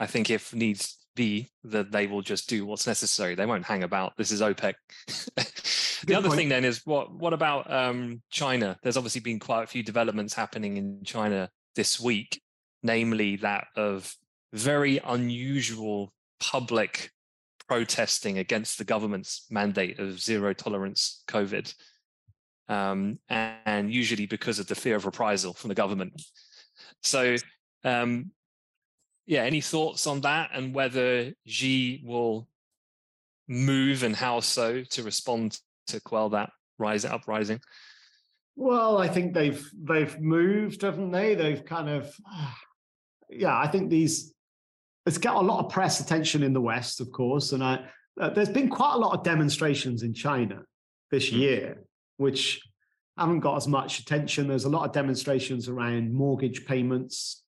I 0.00 0.06
think 0.06 0.30
if 0.30 0.54
needs 0.54 0.96
be, 1.14 1.50
that 1.64 1.90
they 1.90 2.06
will 2.06 2.22
just 2.22 2.48
do 2.48 2.64
what's 2.64 2.86
necessary. 2.86 3.34
They 3.34 3.44
won't 3.44 3.64
hang 3.64 3.82
about. 3.82 4.16
This 4.16 4.30
is 4.30 4.40
OPEC. 4.40 4.74
the 6.06 6.14
other 6.14 6.28
point. 6.28 6.38
thing 6.38 6.48
then 6.48 6.64
is 6.64 6.86
what 6.86 7.12
what 7.12 7.34
about 7.34 7.70
um, 7.70 8.22
China? 8.30 8.78
There's 8.82 8.96
obviously 8.96 9.20
been 9.20 9.40
quite 9.40 9.64
a 9.64 9.66
few 9.66 9.82
developments 9.82 10.32
happening 10.32 10.76
in 10.78 11.02
China 11.04 11.50
this 11.74 12.00
week, 12.00 12.40
namely 12.82 13.36
that 13.36 13.66
of 13.76 14.14
very 14.52 14.98
unusual 14.98 16.12
public 16.40 17.10
protesting 17.68 18.38
against 18.38 18.78
the 18.78 18.84
government's 18.84 19.46
mandate 19.50 19.98
of 19.98 20.20
zero 20.20 20.54
tolerance 20.54 21.22
COVID 21.28 21.72
um, 22.68 23.18
and, 23.28 23.92
usually 23.92 24.26
because 24.26 24.58
of 24.58 24.66
the 24.66 24.74
fear 24.74 24.96
of 24.96 25.06
reprisal 25.06 25.52
from 25.52 25.68
the 25.68 25.74
government. 25.74 26.20
So, 27.02 27.36
um, 27.84 28.30
yeah, 29.26 29.42
any 29.42 29.60
thoughts 29.60 30.06
on 30.06 30.22
that 30.22 30.50
and 30.54 30.74
whether 30.74 31.32
Xi 31.46 32.02
will 32.04 32.48
move 33.46 34.02
and 34.02 34.14
how 34.14 34.40
so 34.40 34.82
to 34.82 35.02
respond 35.02 35.58
to 35.88 36.00
quell 36.00 36.30
that 36.30 36.50
rise 36.78 37.04
uprising? 37.04 37.60
Well, 38.56 38.98
I 38.98 39.08
think 39.08 39.34
they've 39.34 39.64
they've 39.72 40.18
moved, 40.18 40.82
haven't 40.82 41.12
they? 41.12 41.34
They've 41.34 41.64
kind 41.64 41.88
of, 41.88 42.12
yeah. 43.30 43.56
I 43.56 43.68
think 43.68 43.88
these 43.88 44.34
it's 45.08 45.18
got 45.18 45.36
a 45.36 45.40
lot 45.40 45.64
of 45.64 45.72
press 45.72 46.00
attention 46.00 46.42
in 46.42 46.52
the 46.52 46.60
West, 46.60 47.00
of 47.00 47.10
course, 47.10 47.52
and 47.52 47.64
I, 47.64 47.84
uh, 48.20 48.30
there's 48.30 48.48
been 48.48 48.68
quite 48.68 48.94
a 48.94 48.98
lot 48.98 49.16
of 49.16 49.24
demonstrations 49.24 50.02
in 50.02 50.14
China 50.14 50.62
this 51.10 51.30
mm. 51.30 51.38
year 51.38 51.84
which 52.18 52.60
haven't 53.16 53.40
got 53.40 53.56
as 53.56 53.66
much 53.66 54.00
attention. 54.00 54.46
There's 54.46 54.64
a 54.64 54.68
lot 54.68 54.84
of 54.84 54.92
demonstrations 54.92 55.68
around 55.68 56.12
mortgage 56.12 56.66
payments 56.66 57.42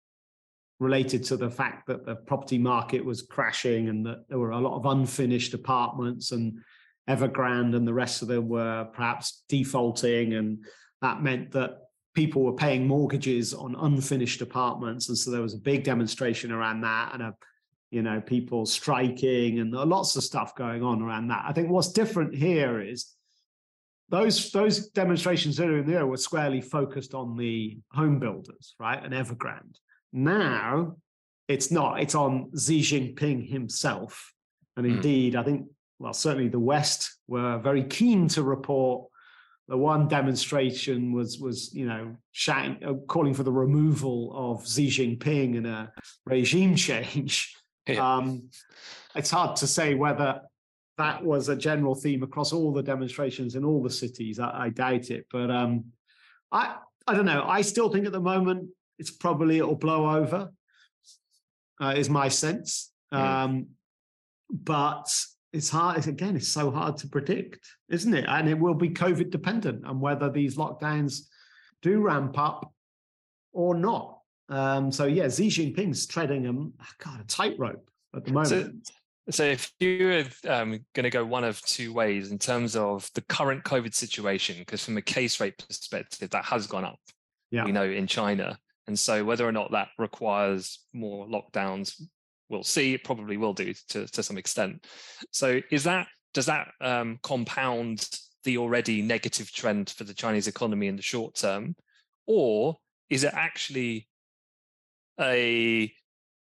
related 0.79 1.23
to 1.25 1.37
the 1.37 1.51
fact 1.51 1.87
that 1.87 2.07
the 2.07 2.17
property 2.17 2.57
market 2.57 3.05
was 3.05 3.23
crashing 3.23 3.89
and 3.89 4.07
that 4.07 4.29
there 4.29 4.39
were 4.39 4.53
a 4.53 4.59
lot 4.59 4.77
of 4.77 4.87
unfinished 4.87 5.55
apartments 5.55 6.33
and 6.33 6.61
Evergrande 7.09 7.77
and 7.77 7.87
the 7.87 7.93
rest 7.93 8.23
of 8.23 8.29
them 8.29 8.49
were 8.49 8.89
perhaps 8.93 9.43
defaulting. 9.49 10.35
And 10.35 10.65
that 11.03 11.23
meant 11.23 11.53
that 11.53 11.79
people 12.15 12.43
were 12.43 12.55
paying 12.55 12.87
mortgages 12.87 13.55
on 13.55 13.77
unfinished 13.79 14.41
apartments. 14.41 15.09
And 15.09 15.17
so 15.17 15.31
there 15.31 15.43
was 15.43 15.55
a 15.55 15.59
big 15.59 15.85
demonstration 15.85 16.53
around 16.53 16.81
that 16.83 17.15
and 17.15 17.23
a 17.23 17.35
you 17.91 18.03
know 18.03 18.21
people 18.21 18.67
striking 18.67 19.59
and 19.59 19.73
lots 19.73 20.15
of 20.15 20.23
stuff 20.23 20.55
going 20.55 20.83
on 20.83 21.03
around 21.03 21.29
that. 21.29 21.45
I 21.47 21.53
think 21.53 21.71
what's 21.71 21.93
different 21.93 22.35
here 22.35 22.81
is 22.81 23.15
those 24.09 24.51
those 24.51 24.89
demonstrations 24.89 25.61
earlier 25.61 25.79
in 25.79 25.87
the 25.87 25.93
year 25.93 26.07
were 26.07 26.17
squarely 26.17 26.61
focused 26.61 27.15
on 27.15 27.37
the 27.37 27.79
home 27.93 28.19
builders, 28.19 28.75
right, 28.79 29.03
and 29.03 29.15
Evergrande. 29.15 29.77
Now 30.13 30.97
it's 31.49 31.71
not. 31.71 32.01
It's 32.01 32.15
on 32.15 32.51
Xi 32.57 32.81
Jinping 32.81 33.49
himself, 33.49 34.33
and 34.77 34.87
hmm. 34.87 34.95
indeed, 34.95 35.35
mm. 35.35 35.41
I 35.41 35.43
think 35.43 35.67
well, 35.99 36.13
certainly 36.13 36.49
the 36.49 36.59
West 36.59 37.19
were 37.29 37.59
very 37.59 37.85
keen 37.85 38.29
to 38.29 38.43
report. 38.43 39.10
The 39.71 39.79
one 39.79 40.09
demonstration 40.09 41.13
was 41.13 41.39
was 41.39 41.73
you 41.73 41.87
know 41.87 42.17
shouting, 42.33 42.77
uh, 42.85 42.95
calling 43.07 43.33
for 43.33 43.45
the 43.45 43.53
removal 43.53 44.33
of 44.35 44.67
Xi 44.67 44.89
Jinping 44.89 45.57
and 45.57 45.67
a 45.67 45.93
regime 46.27 46.75
change. 46.75 47.57
Yeah. 47.89 48.17
Um, 48.17 48.51
it's 49.17 49.31
hard 49.31 49.57
to 49.57 49.67
say 49.67 49.95
whether 49.95 50.43
that 50.99 51.25
was 51.25 51.49
a 51.49 51.57
general 51.57 51.95
theme 51.95 52.23
across 52.23 52.53
all 52.53 52.73
the 52.73 52.83
demonstrations 52.83 53.57
in 53.57 53.65
all 53.65 53.83
the 53.83 53.91
cities. 53.91 54.39
I, 54.39 54.67
I 54.67 54.69
doubt 54.69 55.11
it, 55.11 55.27
but 55.33 55.51
um, 55.51 55.87
I 56.53 56.77
I 57.07 57.15
don't 57.15 57.25
know. 57.25 57.43
I 57.49 57.63
still 57.63 57.89
think 57.89 58.07
at 58.07 58.13
the 58.13 58.21
moment 58.21 58.69
it's 58.99 59.11
probably 59.11 59.59
it'll 59.59 59.75
blow 59.77 60.15
over. 60.15 60.51
Uh, 61.81 61.95
is 61.97 62.11
my 62.11 62.29
sense, 62.29 62.93
mm. 63.13 63.19
um, 63.19 63.67
but 64.51 65.11
it's 65.53 65.69
hard. 65.69 65.99
It's, 65.99 66.07
again, 66.07 66.37
it's 66.37 66.49
so 66.49 66.71
hard 66.71 66.97
to 66.99 67.09
predict, 67.09 67.69
isn't 67.89 68.15
it? 68.15 68.25
And 68.29 68.49
it 68.49 68.59
will 68.59 68.75
be 68.75 68.91
COVID 68.91 69.31
dependent 69.31 69.85
on 69.85 70.01
whether 70.01 70.31
these 70.31 70.57
lockdowns 70.57 71.23
do 71.83 72.01
ramp 72.01 72.39
up 72.39 72.73
or 73.53 73.75
not. 73.75 74.19
Um, 74.49 74.91
so 74.91 75.07
yeah, 75.07 75.29
Xi 75.29 75.49
Jinping's 75.49 76.07
treading 76.07 76.47
a 76.47 76.53
God 77.05 77.21
a 77.21 77.25
tightrope 77.25 77.89
at 78.15 78.25
the 78.25 78.33
moment. 78.33 78.87
So, 78.87 78.93
so, 79.31 79.45
if 79.45 79.73
you're 79.79 80.25
um, 80.49 80.81
going 80.95 81.05
to 81.05 81.11
go 81.11 81.25
one 81.25 81.45
of 81.45 81.61
two 81.63 81.93
ways 81.93 82.33
in 82.33 82.39
terms 82.39 82.75
of 82.75 83.09
the 83.15 83.21
current 83.23 83.63
COVID 83.63 83.95
situation, 83.95 84.57
because 84.59 84.85
from 84.85 84.97
a 84.97 85.03
case 85.03 85.39
rate 85.39 85.63
perspective, 85.69 86.31
that 86.31 86.45
has 86.47 86.67
gone 86.67 86.85
up, 86.85 86.99
yeah. 87.51 87.65
you 87.67 87.73
know, 87.73 87.85
in 87.85 88.09
China. 88.09 88.59
And 88.89 88.99
so, 88.99 89.25
whether 89.25 89.47
or 89.47 89.53
not 89.53 89.71
that 89.71 89.89
requires 89.99 90.81
more 90.93 91.29
lockdowns, 91.29 92.01
we'll 92.51 92.65
see. 92.65 92.95
It 92.95 93.05
probably 93.05 93.37
will 93.37 93.55
do 93.55 93.73
to, 93.89 94.07
to 94.07 94.23
some 94.23 94.37
extent. 94.37 94.85
So, 95.31 95.61
is 95.71 95.85
that 95.85 96.09
does 96.35 96.47
that 96.47 96.69
um, 96.81 97.19
compound 97.23 98.09
the 98.45 98.59
already 98.59 99.03
negative 99.03 99.53
trend 99.53 99.91
for 99.91 100.05
the 100.05 100.15
Chinese 100.15 100.49
economy 100.49 100.87
in 100.87 100.97
the 100.97 101.03
short 101.03 101.35
term, 101.35 101.77
or 102.27 102.77
is 103.09 103.25
it 103.25 103.33
actually 103.35 104.09
a 105.21 105.93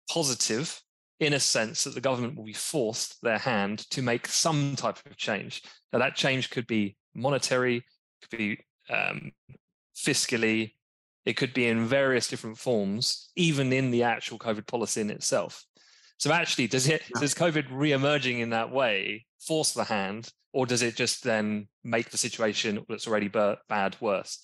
positive 0.09 0.81
in 1.19 1.33
a 1.33 1.39
sense 1.39 1.83
that 1.83 1.95
the 1.95 2.01
government 2.01 2.35
will 2.35 2.45
be 2.45 2.53
forced 2.53 3.21
their 3.21 3.39
hand 3.39 3.79
to 3.89 4.01
make 4.01 4.27
some 4.27 4.75
type 4.75 4.99
of 5.05 5.17
change. 5.17 5.63
Now, 5.91 5.99
that 5.99 6.15
change 6.15 6.51
could 6.51 6.67
be 6.67 6.95
monetary, 7.15 7.83
could 8.21 8.37
be 8.37 8.59
um, 8.89 9.31
fiscally, 9.95 10.73
it 11.25 11.35
could 11.35 11.53
be 11.53 11.67
in 11.67 11.85
various 11.85 12.27
different 12.27 12.57
forms, 12.57 13.31
even 13.35 13.73
in 13.73 13.91
the 13.91 14.03
actual 14.03 14.37
COVID 14.37 14.67
policy 14.67 15.01
in 15.01 15.09
itself. 15.09 15.65
So, 16.17 16.31
actually, 16.31 16.67
does 16.67 16.87
it 16.87 17.03
does 17.19 17.35
COVID 17.35 17.65
re-emerging 17.71 18.39
in 18.39 18.49
that 18.51 18.71
way 18.71 19.25
force 19.39 19.73
the 19.73 19.83
hand, 19.83 20.31
or 20.51 20.65
does 20.65 20.81
it 20.81 20.95
just 20.95 21.23
then 21.23 21.67
make 21.83 22.09
the 22.09 22.17
situation 22.17 22.83
that's 22.89 23.07
already 23.07 23.27
bad 23.27 23.95
worse? 23.99 24.39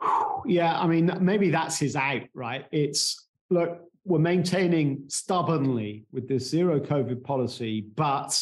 Yeah, 0.48 0.78
I 0.78 0.86
mean, 0.86 1.10
maybe 1.20 1.50
that's 1.50 1.76
his 1.76 1.96
out, 1.96 2.22
right? 2.32 2.66
It's 2.70 3.26
look, 3.50 3.80
we're 4.04 4.20
maintaining 4.20 5.02
stubbornly 5.08 6.04
with 6.12 6.28
this 6.28 6.48
zero 6.48 6.78
COVID 6.78 7.24
policy, 7.24 7.80
but 7.80 8.40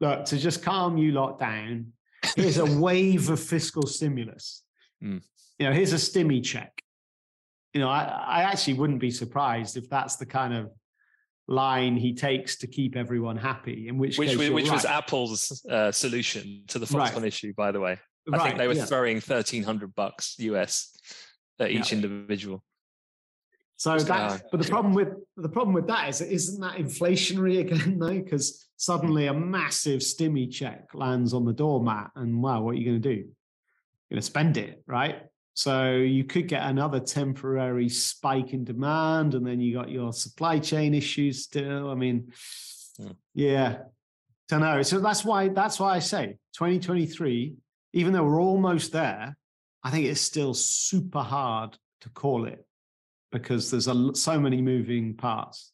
look, 0.00 0.24
to 0.24 0.38
just 0.38 0.62
calm 0.62 0.98
you 0.98 1.12
lot 1.12 1.38
down, 1.38 1.92
here's 2.34 2.58
a 2.58 2.64
wave 2.80 3.30
of 3.30 3.38
fiscal 3.38 3.86
stimulus. 3.86 4.64
Mm. 5.02 5.22
You 5.58 5.66
know, 5.66 5.72
here's 5.72 5.92
a 5.92 5.96
stimmy 5.96 6.42
check. 6.42 6.82
You 7.72 7.80
know, 7.80 7.88
I, 7.88 8.02
I 8.02 8.42
actually 8.42 8.74
wouldn't 8.74 9.00
be 9.00 9.10
surprised 9.10 9.76
if 9.76 9.88
that's 9.88 10.16
the 10.16 10.26
kind 10.26 10.54
of 10.54 10.70
line 11.46 11.96
he 11.96 12.14
takes 12.14 12.56
to 12.58 12.66
keep 12.66 12.96
everyone 12.96 13.36
happy. 13.36 13.88
In 13.88 13.98
which 13.98 14.18
which, 14.18 14.36
which 14.36 14.50
right. 14.50 14.72
was 14.72 14.84
Apple's 14.84 15.64
uh, 15.70 15.92
solution 15.92 16.64
to 16.68 16.78
the 16.78 16.86
Foxconn 16.86 17.16
right. 17.16 17.24
issue, 17.24 17.52
by 17.56 17.72
the 17.72 17.80
way. 17.80 17.98
I 18.32 18.36
right, 18.36 18.42
think 18.42 18.58
they 18.58 18.66
were 18.66 18.74
yeah. 18.74 18.84
throwing 18.84 19.20
thirteen 19.20 19.62
hundred 19.62 19.94
bucks 19.94 20.36
US 20.38 20.96
at 21.58 21.70
each 21.70 21.92
yeah. 21.92 21.96
individual. 21.96 22.62
So 23.76 23.96
that's 23.98 24.42
but 24.50 24.60
the 24.60 24.68
problem 24.68 24.92
with 24.92 25.08
the 25.36 25.48
problem 25.48 25.72
with 25.72 25.86
that 25.86 26.08
is 26.08 26.20
isn't 26.20 26.60
that 26.60 26.76
inflationary 26.76 27.60
again 27.64 27.98
though? 27.98 28.20
Because 28.20 28.68
suddenly 28.76 29.26
a 29.26 29.34
massive 29.34 30.00
stimmy 30.00 30.50
check 30.50 30.88
lands 30.94 31.32
on 31.32 31.44
the 31.44 31.52
doormat, 31.52 32.10
and 32.14 32.42
wow, 32.42 32.62
what 32.62 32.72
are 32.72 32.78
you 32.78 32.84
going 32.84 33.00
to 33.00 33.08
do? 33.08 33.16
You're 33.16 34.16
going 34.16 34.20
to 34.20 34.22
spend 34.22 34.56
it, 34.56 34.82
right? 34.86 35.22
So 35.54 35.92
you 35.92 36.24
could 36.24 36.48
get 36.48 36.62
another 36.62 37.00
temporary 37.00 37.88
spike 37.88 38.52
in 38.52 38.64
demand, 38.64 39.34
and 39.34 39.46
then 39.46 39.60
you 39.60 39.74
got 39.74 39.90
your 39.90 40.12
supply 40.12 40.58
chain 40.58 40.94
issues 40.94 41.42
still. 41.42 41.90
I 41.90 41.94
mean, 41.94 42.32
hmm. 42.96 43.12
yeah, 43.34 43.78
don't 44.48 44.60
know. 44.60 44.82
So 44.82 45.00
that's 45.00 45.24
why 45.24 45.48
that's 45.48 45.80
why 45.80 45.94
I 45.94 45.98
say 45.98 46.36
2023, 46.54 47.54
even 47.92 48.12
though 48.12 48.24
we're 48.24 48.40
almost 48.40 48.92
there, 48.92 49.36
I 49.82 49.90
think 49.90 50.06
it's 50.06 50.20
still 50.20 50.54
super 50.54 51.22
hard 51.22 51.76
to 52.02 52.08
call 52.10 52.46
it 52.46 52.64
because 53.32 53.70
there's 53.70 53.88
a, 53.88 54.14
so 54.14 54.38
many 54.40 54.60
moving 54.60 55.14
parts. 55.14 55.72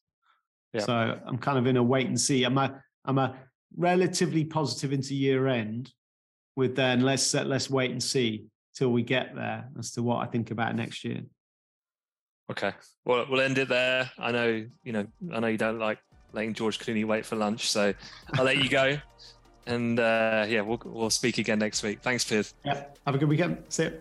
Yeah. 0.73 0.81
So 0.83 1.21
I'm 1.27 1.39
kind 1.39 1.59
of 1.59 1.67
in 1.67 1.77
a 1.77 1.83
wait 1.83 2.07
and 2.07 2.21
see. 2.21 2.45
I'm 2.45 2.59
a 2.59 2.83
I'm 3.05 3.19
a 3.19 3.37
relatively 3.77 4.45
positive 4.45 4.93
into 4.93 5.15
year 5.15 5.47
end, 5.47 5.93
with 6.55 6.77
then 6.77 7.01
let's 7.01 7.33
let's 7.35 7.71
wait 7.71 7.91
and 7.91 8.03
see 8.03 8.47
till 8.77 8.93
we 8.93 9.03
get 9.03 9.35
there 9.35 9.69
as 9.79 9.91
to 9.93 10.03
what 10.03 10.19
I 10.23 10.27
think 10.27 10.51
about 10.51 10.77
next 10.77 11.05
year. 11.05 11.23
Okay, 12.51 12.73
well 13.05 13.27
we'll 13.29 13.41
end 13.41 13.59
it 13.59 13.69
there. 13.69 14.11
I 14.19 14.31
know 14.31 14.67
you 14.85 14.93
know 14.93 15.07
I 15.33 15.41
know 15.41 15.49
you 15.49 15.59
don't 15.59 15.81
like 15.81 15.99
letting 16.33 16.55
George 16.55 16.79
Clooney 16.79 17.05
wait 17.05 17.27
for 17.27 17.35
lunch, 17.35 17.69
so 17.71 17.93
I'll 18.35 18.45
let 18.45 18.59
you 18.59 18.69
go. 18.69 18.99
And 19.69 19.99
uh, 19.99 20.47
yeah, 20.49 20.61
we'll 20.61 20.81
we'll 20.85 21.11
speak 21.11 21.39
again 21.39 21.59
next 21.59 21.83
week. 21.83 22.01
Thanks, 22.01 22.23
Piers. 22.23 22.55
Yeah, 22.65 22.85
have 23.05 23.17
a 23.17 23.19
good 23.19 23.29
weekend. 23.29 23.65
See 23.69 23.83
you. 23.83 23.99